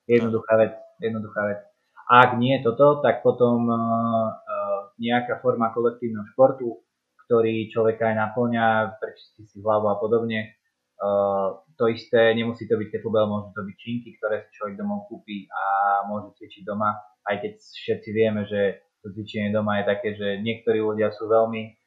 [0.07, 0.86] Jednoduchá vec.
[0.99, 1.59] Jednoduchá vec.
[2.07, 6.79] A ak nie je toto, tak potom uh, uh, nejaká forma kolektívneho športu,
[7.27, 10.55] ktorý človeka aj naplňa, prečistí si hlavu a podobne.
[10.97, 15.05] Uh, to isté, nemusí to byť kettlebell, môžu to byť činky, ktoré si človek domov
[15.11, 15.61] kúpi a
[16.09, 16.95] môže cvičiť doma,
[17.29, 21.77] aj keď všetci vieme, že to cvičenie doma je také, že niektorí ľudia sú veľmi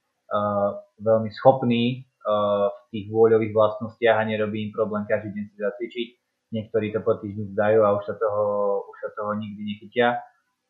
[1.01, 6.09] veľmi schopný v tých vôľových vlastnostiach a nerobí im problém každý deň si zacvičiť.
[6.51, 8.45] Niektorí to po týždni zdajú a už sa toho,
[8.91, 10.19] už sa toho nikdy nechytia.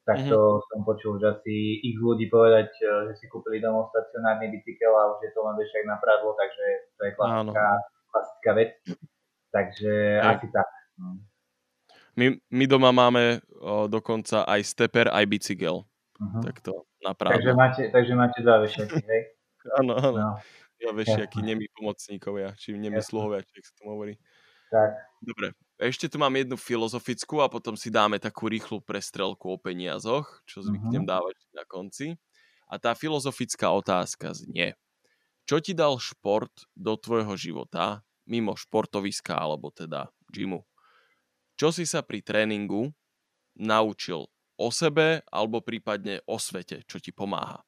[0.04, 0.66] tak to mm-hmm.
[0.72, 1.54] som počul, že asi
[1.86, 5.54] ich ľudí povedať, e, že si kúpili domov stacionárny bicykel a už je to len
[5.54, 6.64] vešak na pradlo, takže
[6.98, 7.66] to je klasická,
[8.10, 8.70] klasická vec.
[9.50, 10.34] Takže ja.
[10.34, 10.68] asi tak.
[10.98, 11.20] No.
[12.18, 15.86] My, my doma máme o, dokonca aj steper, aj bicykel.
[16.20, 16.42] Uh-huh.
[16.44, 17.40] Tak to napravdu.
[17.40, 19.22] Takže máte, takže máte dva vešiaky, hej?
[19.80, 20.18] Áno, áno.
[20.18, 20.30] No.
[20.80, 24.16] Dva vešiaky, nemí pomocníkovia, či nemí sluhovia, či sa to hovorí.
[24.72, 24.90] Tak.
[25.20, 30.28] Dobre, ešte tu mám jednu filozofickú a potom si dáme takú rýchlu prestrelku o peniazoch,
[30.44, 31.12] čo zvyknem uh-huh.
[31.16, 32.20] dávať na konci.
[32.68, 34.76] A tá filozofická otázka znie.
[35.48, 40.62] Čo ti dal šport do tvojho života, mimo športoviska alebo teda gymu?
[41.56, 42.92] Čo si sa pri tréningu
[43.56, 44.28] naučil
[44.60, 47.64] o sebe alebo prípadne o svete, čo ti pomáha?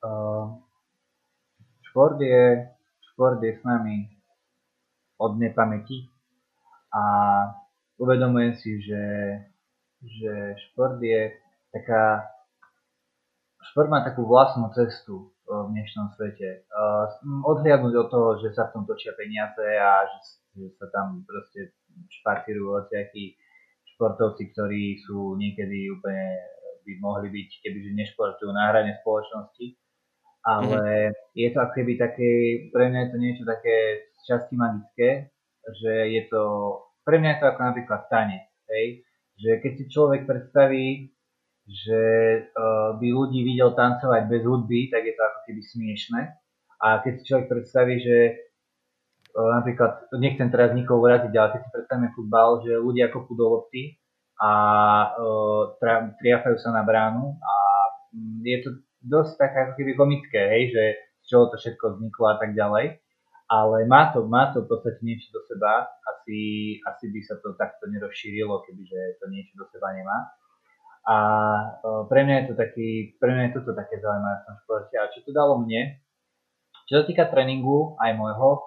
[0.00, 0.58] Uh,
[1.92, 2.72] šport, je,
[3.12, 4.15] šport je s nami
[5.16, 6.08] od nepamäti
[6.92, 7.02] a
[8.00, 9.04] uvedomujem si, že,
[10.00, 10.32] že
[10.68, 11.32] šport je
[11.72, 12.28] taká,
[13.72, 16.66] šport má takú vlastnú cestu v dnešnom svete.
[17.46, 20.18] Odhliadnúť od toho, že sa v tom točia peniaze a že,
[20.58, 21.76] že sa tam proste
[22.20, 23.38] špartírujú hociakí
[23.96, 26.36] športovci, ktorí sú niekedy úplne
[26.86, 29.74] by mohli byť, kebyže nešportujú na hrane spoločnosti.
[30.46, 31.34] Ale mm-hmm.
[31.34, 32.30] je to ako keby také,
[32.70, 35.30] pre mňa je to niečo také časti magické,
[35.82, 36.42] že je to,
[37.06, 39.06] pre mňa je to ako napríklad tanec, hej?
[39.36, 41.14] že keď si človek predstaví,
[41.66, 42.02] že
[42.54, 46.20] uh, by ľudí videl tancovať bez hudby, tak je to ako keby smiešne.
[46.78, 48.18] A keď si človek predstaví, že
[49.34, 53.50] uh, napríklad, nechcem teraz nikoho vratiť, ale keď si predstavíme futbal, že ľudia kopú do
[53.50, 53.98] lopty
[54.38, 54.50] a
[55.18, 55.74] uh,
[56.22, 57.54] triafajú sa na bránu a
[58.14, 58.70] um, je to
[59.02, 60.82] dosť tak ako keby komické, hej, že
[61.26, 63.00] z čoho to všetko vzniklo a tak ďalej
[63.46, 66.38] ale má to, má to v podstate niečo do seba, asi,
[66.82, 70.18] asi by sa to takto nerozšírilo, kebyže to niečo do seba nemá.
[71.06, 71.16] A
[72.10, 74.94] pre mňa je to taký, pre mňa je toto také zaujímavé v tom športe.
[74.98, 76.02] A čo to dalo mne?
[76.90, 78.66] Čo sa týka tréningu, aj môjho,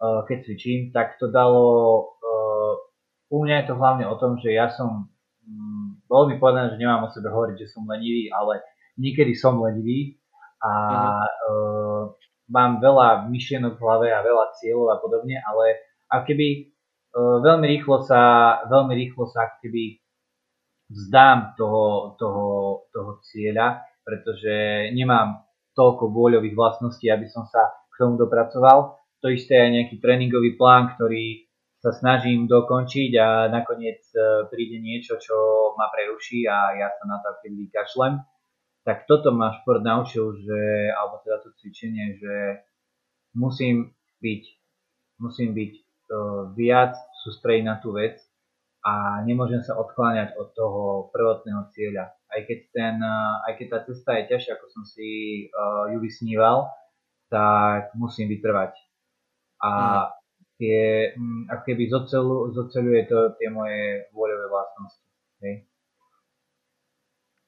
[0.00, 2.16] keď cvičím, tak to dalo,
[3.28, 5.12] u mňa je to hlavne o tom, že ja som,
[5.44, 8.64] mm, bolo mi povedané, že nemám o sebe hovoriť, že som lenivý, ale
[8.96, 10.16] niekedy som lenivý
[10.64, 16.48] a mm-hmm mám veľa myšlienok v hlave a veľa cieľov a podobne, ale ako keby
[16.62, 18.20] uh, veľmi rýchlo sa,
[18.70, 19.98] veľmi rýchlo sa keby
[20.90, 22.46] vzdám toho, toho,
[22.94, 25.42] toho cieľa, pretože nemám
[25.74, 28.96] toľko vôľových vlastností, aby som sa k tomu dopracoval.
[29.20, 31.46] To isté je nejaký tréningový plán, ktorý
[31.82, 35.36] sa snažím dokončiť a nakoniec e, príde niečo, čo
[35.76, 38.16] ma preruší a ja sa na to keby vykašlem
[38.86, 42.62] tak toto ma šport naučil, že, alebo teda to cvičenie, že
[43.34, 43.90] musím
[44.22, 44.42] byť,
[45.18, 46.94] musím byť uh, viac
[47.26, 48.22] sústrediť na tú vec
[48.86, 52.14] a nemôžem sa odkláňať od toho prvotného cieľa.
[52.30, 55.10] Aj keď, ten, uh, aj keď tá cesta je ťažšia, ako som si
[55.50, 56.70] uh, ju vysníval,
[57.26, 58.70] tak musím vytrvať.
[59.66, 60.06] A mm.
[60.62, 65.10] tie, um, ako keby zocelu, zoceluje to tie moje vôľové vlastnosti.
[65.42, 65.54] Hej.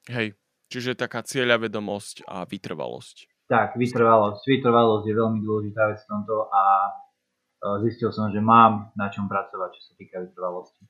[0.09, 0.29] Hej,
[0.69, 3.49] Čiže taká cieľavedomosť a vytrvalosť.
[3.49, 4.45] Tak, vytrvalosť.
[4.45, 6.91] Vytrvalosť je veľmi dôležitá vec v tomto a e,
[7.89, 10.85] zistil som, že mám na čom pracovať, čo sa týka vytrvalosti.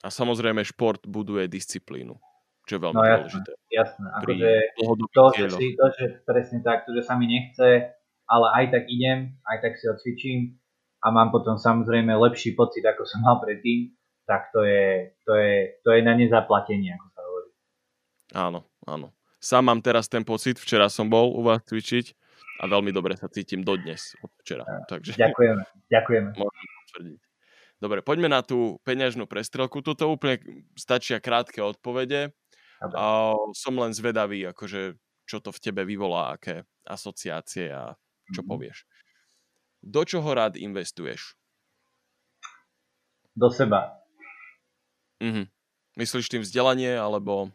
[0.00, 2.16] A samozrejme šport buduje disciplínu,
[2.64, 3.50] čo je veľmi no, jasné, dôležité.
[3.68, 4.50] Jasné, akože
[5.12, 7.92] to, že si, to, že presne tak, to, že sa mi nechce,
[8.24, 10.56] ale aj tak idem, aj tak si odcvičím
[11.04, 13.92] a mám potom samozrejme lepší pocit, ako som mal predtým,
[14.24, 17.50] tak to je, to je, to je na nezaplatenie, ako sa hovorí.
[18.32, 19.14] Áno, áno.
[19.40, 22.12] Sám mám teraz ten pocit, včera som bol u vás cvičiť
[22.60, 24.68] a veľmi dobre sa cítim dodnes od včera.
[24.84, 25.16] Takže...
[25.16, 26.28] Ďakujeme, ďakujeme.
[26.36, 27.20] Môžem potvrdiť.
[27.80, 29.80] Dobre, poďme na tú peňažnú prestrelku.
[29.80, 32.36] Tuto úplne stačia krátke odpovede.
[32.80, 37.96] A som len zvedavý, akože, čo to v tebe vyvolá, aké asociácie a
[38.28, 38.52] čo mm-hmm.
[38.52, 38.84] povieš.
[39.80, 41.40] Do čoho rád investuješ?
[43.32, 43.96] Do seba.
[45.24, 45.48] Mhm.
[45.96, 47.52] Myslíš tým vzdelanie, alebo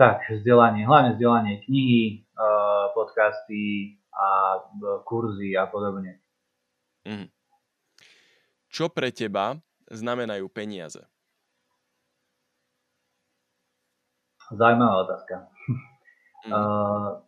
[0.00, 6.24] tak, vzdelanie, hlavne vzdelanie knihy, uh, podcasty a uh, kurzy a podobne.
[7.04, 7.28] Mm.
[8.72, 9.60] Čo pre teba
[9.92, 11.04] znamenajú peniaze?
[14.48, 15.52] Zaujímavá otázka.
[16.48, 16.52] Mm.
[16.56, 17.20] Uh,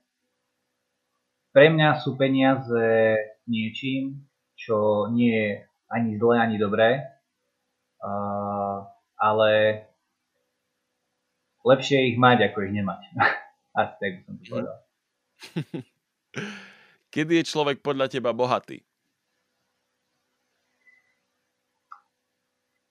[1.53, 2.89] pre mňa sú peniaze
[3.45, 4.25] niečím,
[4.57, 5.49] čo nie je
[5.93, 7.05] ani zlé, ani dobré,
[8.01, 8.89] uh,
[9.21, 9.85] ale
[11.63, 13.01] lepšie ich mať, ako ich nemať.
[13.81, 14.77] Asi tak by som to povedal.
[17.15, 18.81] Kedy je človek podľa teba bohatý?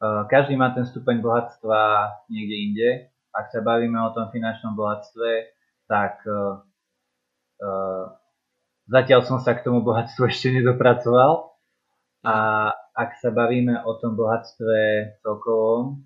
[0.02, 2.90] každý má ten stupeň bohatstva niekde inde.
[3.38, 5.54] Ak sa bavíme o tom finančnom bohatstve,
[5.86, 6.26] tak
[8.90, 11.54] zatiaľ som sa k tomu bohatstvu ešte nedopracoval.
[12.22, 12.36] A
[12.94, 16.06] ak sa bavíme o tom bohatstve celkovom,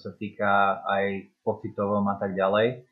[0.00, 2.88] čo sa týka aj pocitovom a tak ďalej,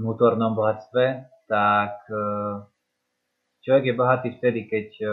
[0.00, 2.24] vnútornom bohatstve, tak e,
[3.60, 5.08] človek je bohatý vtedy, keď e,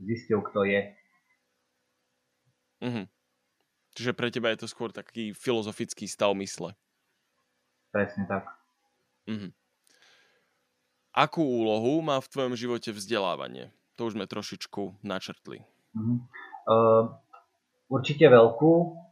[0.00, 0.80] zistil, kto je.
[2.80, 3.04] Mhm.
[3.92, 6.72] Čiže pre teba je to skôr taký filozofický stav mysle.
[7.92, 8.48] Presne tak.
[9.28, 9.52] Mhm.
[11.12, 13.72] Akú úlohu má v tvojom živote vzdelávanie?
[14.00, 15.64] To už sme trošičku načrtli.
[15.92, 16.16] Mhm.
[16.64, 17.12] Uh,
[17.92, 19.05] určite veľkú.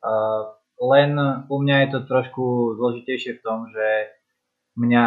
[0.00, 1.12] Uh, len
[1.48, 4.16] u mňa je to trošku zložitejšie v tom, že
[4.80, 5.06] mňa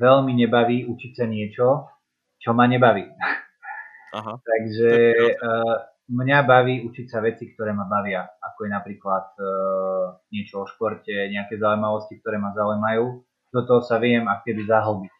[0.00, 1.92] veľmi nebaví učiť sa niečo,
[2.40, 3.04] čo ma nebaví.
[4.16, 4.34] Aha.
[4.50, 4.92] Takže
[5.36, 5.76] uh,
[6.08, 9.44] mňa baví učiť sa veci, ktoré ma bavia, ako je napríklad uh,
[10.32, 13.22] niečo o športe, nejaké zaujímavosti, ktoré ma zaujímajú.
[13.50, 15.12] Do toho sa viem a keby zahlbiť.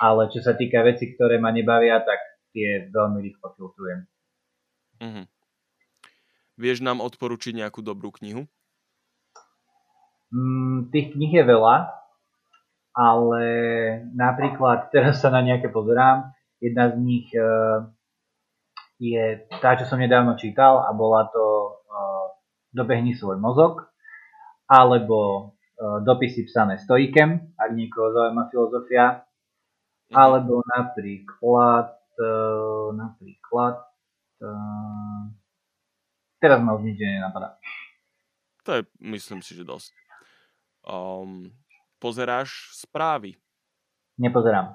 [0.00, 2.18] Ale čo sa týka veci, ktoré ma nebavia, tak
[2.54, 4.00] tie veľmi rýchlo filtrujem.
[5.02, 5.26] Uh-huh.
[6.58, 8.46] Vieš nám odporučiť nejakú dobrú knihu?
[10.32, 11.76] Mm, tých knih je veľa,
[12.96, 13.44] ale
[14.16, 16.32] napríklad teraz sa na nejaké pozerám.
[16.62, 17.84] Jedna z nich uh,
[18.96, 21.44] je tá, čo som nedávno čítal a bola to
[21.84, 22.26] uh,
[22.72, 23.84] Dobehni svoj mozog
[24.70, 29.26] alebo uh, dopisy psané stoikem, ak niekoho zaujíma filozofia,
[30.14, 31.92] alebo napríklad
[32.92, 33.92] napríklad
[36.42, 37.56] teraz ma už nič nenapadá.
[38.62, 39.90] To je, myslím si, že dosť.
[40.82, 41.54] Um,
[42.02, 43.38] pozeráš správy?
[44.18, 44.74] Nepozerám.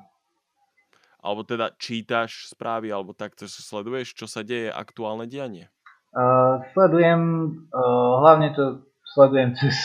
[1.19, 5.67] Alebo teda čítaš správy, alebo takto sleduješ, čo sa deje, aktuálne dianie?
[6.15, 7.19] Uh, sledujem,
[7.67, 9.75] uh, hlavne to sledujem cez,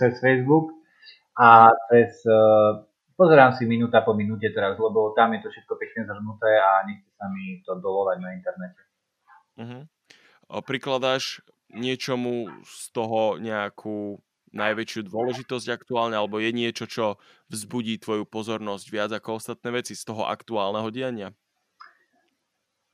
[0.00, 0.72] cez Facebook
[1.36, 2.80] a cez, uh,
[3.12, 7.10] pozerám si minúta po minúte teraz, lebo tam je to všetko pekne zhrnuté a nechce
[7.20, 8.80] sa mi to dolovať na internete.
[9.56, 9.82] Uh-huh.
[10.64, 14.16] Prikladáš niečomu z toho nejakú
[14.56, 17.20] najväčšiu dôležitosť aktuálne, alebo je niečo, čo
[17.52, 21.36] vzbudí tvoju pozornosť viac ako ostatné veci z toho aktuálneho diania?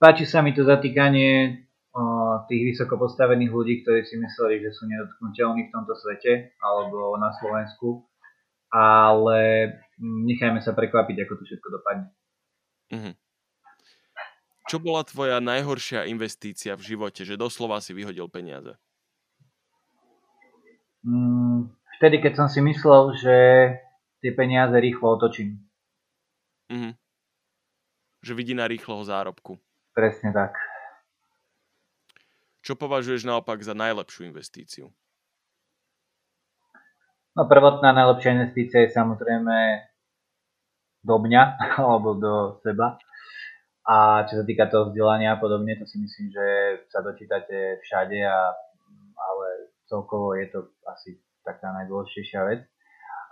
[0.02, 1.62] Páči sa mi to zatýkanie
[1.94, 2.02] o,
[2.50, 7.30] tých vysoko postavených ľudí, ktorí si mysleli, že sú nedotknutelní v tomto svete alebo na
[7.38, 8.02] Slovensku,
[8.74, 9.70] ale
[10.02, 12.06] nechajme sa prekvapiť, ako to všetko dopadne.
[12.90, 13.14] Uh-huh.
[14.66, 18.74] Čo bola tvoja najhoršia investícia v živote, že doslova si vyhodil peniaze?
[21.02, 23.36] Mm, vtedy, keď som si myslel, že
[24.22, 25.58] tie peniaze rýchlo otočím.
[26.70, 26.92] Mm-hmm.
[28.22, 29.58] Že vidí na rýchloho zárobku.
[29.92, 30.54] Presne tak.
[32.62, 34.86] Čo považuješ naopak za najlepšiu investíciu?
[37.32, 39.56] No prvotná najlepšia investícia je samozrejme
[41.02, 41.42] do mňa
[41.82, 43.02] alebo do seba.
[43.82, 46.46] A čo sa týka toho vzdelania a podobne, to si myslím, že
[46.86, 48.54] sa dočítate všade, a,
[49.92, 52.64] celkovo je to asi taká najdôležitejšia vec.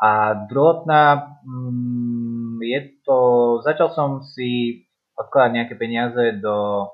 [0.01, 3.19] A druhotná mm, je to,
[3.65, 4.85] začal som si
[5.17, 6.89] odkladať nejaké peniaze do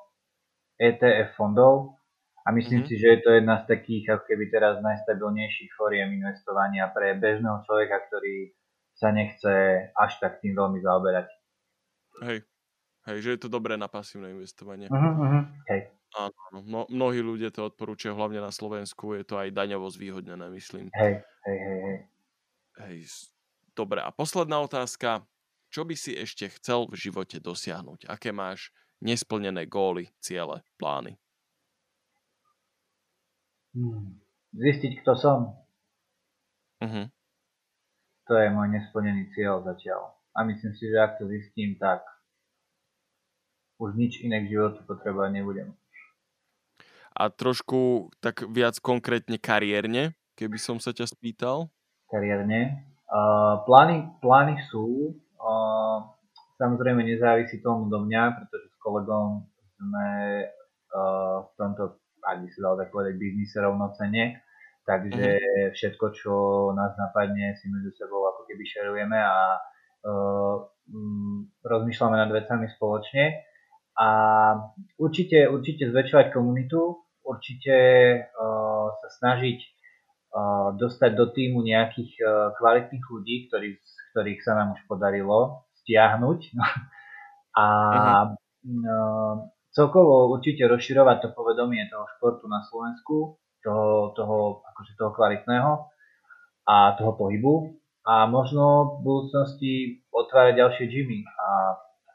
[0.78, 1.98] ETF fondov
[2.42, 2.90] a myslím mm-hmm.
[2.90, 7.62] si, že je to jedna z takých ako keby teraz najstabilnejších fóriem investovania pre bežného
[7.66, 8.54] človeka, ktorý
[8.98, 9.54] sa nechce
[9.94, 11.26] až tak tým veľmi zaoberať.
[12.26, 12.38] Hej,
[13.06, 14.90] hej, že je to dobré na pasívne investovanie.
[14.90, 15.42] Uh-huh, uh-huh.
[15.70, 15.94] Hej.
[16.16, 20.88] Áno, no, mnohí ľudia to odporúčajú, hlavne na Slovensku, je to aj daňovo zvýhodnené, myslím.
[20.96, 21.98] Hej, hej, hej, hej.
[22.80, 22.96] Hej,
[23.76, 25.28] dobre, a posledná otázka.
[25.68, 28.08] Čo by si ešte chcel v živote dosiahnuť?
[28.08, 28.72] Aké máš
[29.04, 31.20] nesplnené góly, ciele, plány?
[33.76, 34.16] Hmm.
[34.56, 35.52] Zistiť, kto som.
[36.80, 37.12] Uh-huh.
[38.30, 40.16] To je môj nesplnený cieľ zatiaľ.
[40.32, 42.00] A myslím si, že ak to zistím, tak
[43.76, 45.76] už nič iné k životu potrebovať nebudem
[47.16, 51.72] a trošku tak viac konkrétne kariérne, keby som sa ťa spýtal?
[52.12, 52.84] Kariérne.
[53.08, 55.16] Uh, plány, plány sú.
[55.40, 56.04] Uh,
[56.60, 59.48] samozrejme nezávisí tomu do mňa, pretože s kolegom
[59.80, 60.08] sme
[60.44, 64.44] uh, v tomto, ak by sa dalo tak povedať, biznise rovnocene.
[64.86, 65.74] Takže mm-hmm.
[65.74, 66.34] všetko, čo
[66.76, 70.62] nás napadne, si medzi sebou ako keby šerujeme a uh,
[70.92, 73.42] um, rozmýšľame nad vecami spoločne.
[73.96, 74.08] A
[75.00, 77.76] určite, určite zväčšovať komunitu, určite
[78.22, 83.76] uh, sa snažiť uh, dostať do týmu nejakých uh, kvalitných ľudí, ktorý,
[84.14, 86.40] ktorých sa nám už podarilo stiahnuť.
[87.56, 88.28] A uh-huh.
[88.84, 89.34] uh,
[89.74, 95.88] celkovo určite rozširovať to povedomie toho športu na Slovensku, toho, toho, akože toho kvalitného
[96.68, 99.72] a toho pohybu a možno v budúcnosti
[100.14, 101.46] otvárať ďalšie gymy a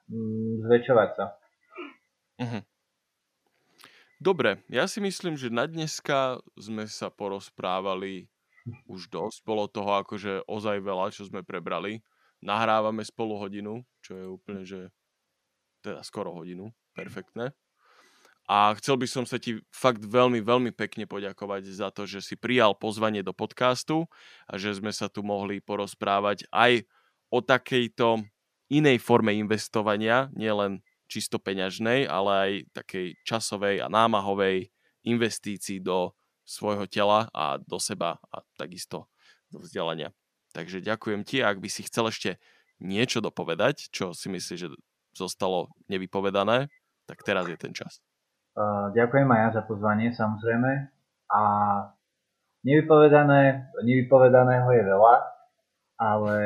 [0.08, 1.26] mm, zväčšovať sa.
[2.40, 2.62] Uh-huh.
[4.22, 8.30] Dobre, ja si myslím, že na dneska sme sa porozprávali
[8.86, 9.42] už dosť.
[9.42, 12.06] Bolo toho akože ozaj veľa, čo sme prebrali.
[12.38, 14.94] Nahrávame spolu hodinu, čo je úplne, že
[15.82, 16.70] teda skoro hodinu.
[16.94, 17.50] Perfektné.
[18.46, 22.38] A chcel by som sa ti fakt veľmi, veľmi pekne poďakovať za to, že si
[22.38, 24.06] prijal pozvanie do podcastu
[24.46, 26.86] a že sme sa tu mohli porozprávať aj
[27.34, 28.22] o takejto
[28.70, 34.72] inej forme investovania, nielen čisto peňažnej, ale aj takej časovej a námahovej
[35.04, 36.16] investícii do
[36.48, 39.12] svojho tela a do seba a takisto
[39.52, 40.16] do vzdelania.
[40.56, 42.40] Takže ďakujem ti ak by si chcel ešte
[42.80, 44.72] niečo dopovedať, čo si myslíš, že
[45.12, 46.72] zostalo nevypovedané,
[47.06, 48.00] tak teraz je ten čas.
[48.96, 50.72] Ďakujem aj ja za pozvanie, samozrejme.
[51.32, 51.42] A
[52.64, 55.16] nevypovedané, nevypovedaného je veľa,
[56.00, 56.38] ale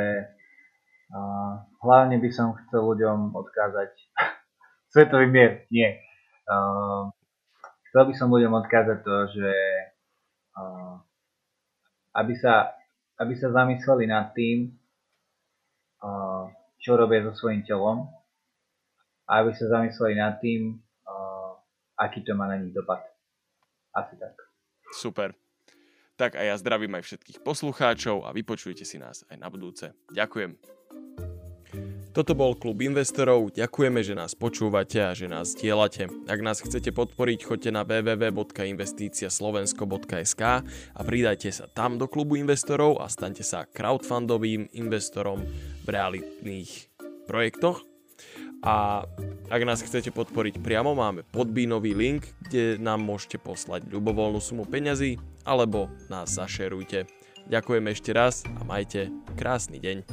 [1.81, 3.89] hlavne by som chcel ľuďom odkázať
[4.95, 5.91] svetový mier, nie.
[6.47, 7.11] Uh,
[7.91, 9.51] chcel by som ľuďom odkázať to, že
[10.55, 11.03] uh,
[12.15, 12.71] aby, sa,
[13.19, 14.71] aby sa zamysleli nad tým,
[15.99, 16.47] uh,
[16.79, 18.07] čo robia so svojím telom
[19.27, 21.59] a aby sa zamysleli nad tým, uh,
[21.99, 23.03] aký to má na nich dopad.
[23.91, 24.39] Asi tak.
[24.95, 25.35] Super.
[26.15, 29.91] Tak a ja zdravím aj všetkých poslucháčov a vypočujte si nás aj na budúce.
[30.15, 30.55] Ďakujem.
[32.15, 36.07] Toto bol klub investorov, ďakujeme, že nás počúvate a že nás dielate.
[36.31, 40.41] Ak nás chcete podporiť, choďte na www.investiciaslovensko.sk
[40.95, 45.43] a pridajte sa tam do klubu investorov a staňte sa crowdfundovým investorom
[45.83, 46.87] v realitných
[47.27, 47.83] projektoch.
[48.63, 49.03] A
[49.51, 55.19] ak nás chcete podporiť priamo, máme podbínový link, kde nám môžete poslať ľubovoľnú sumu peňazí
[55.43, 57.11] alebo nás zašerujte.
[57.51, 60.07] Ďakujem ešte raz a majte krásny deň.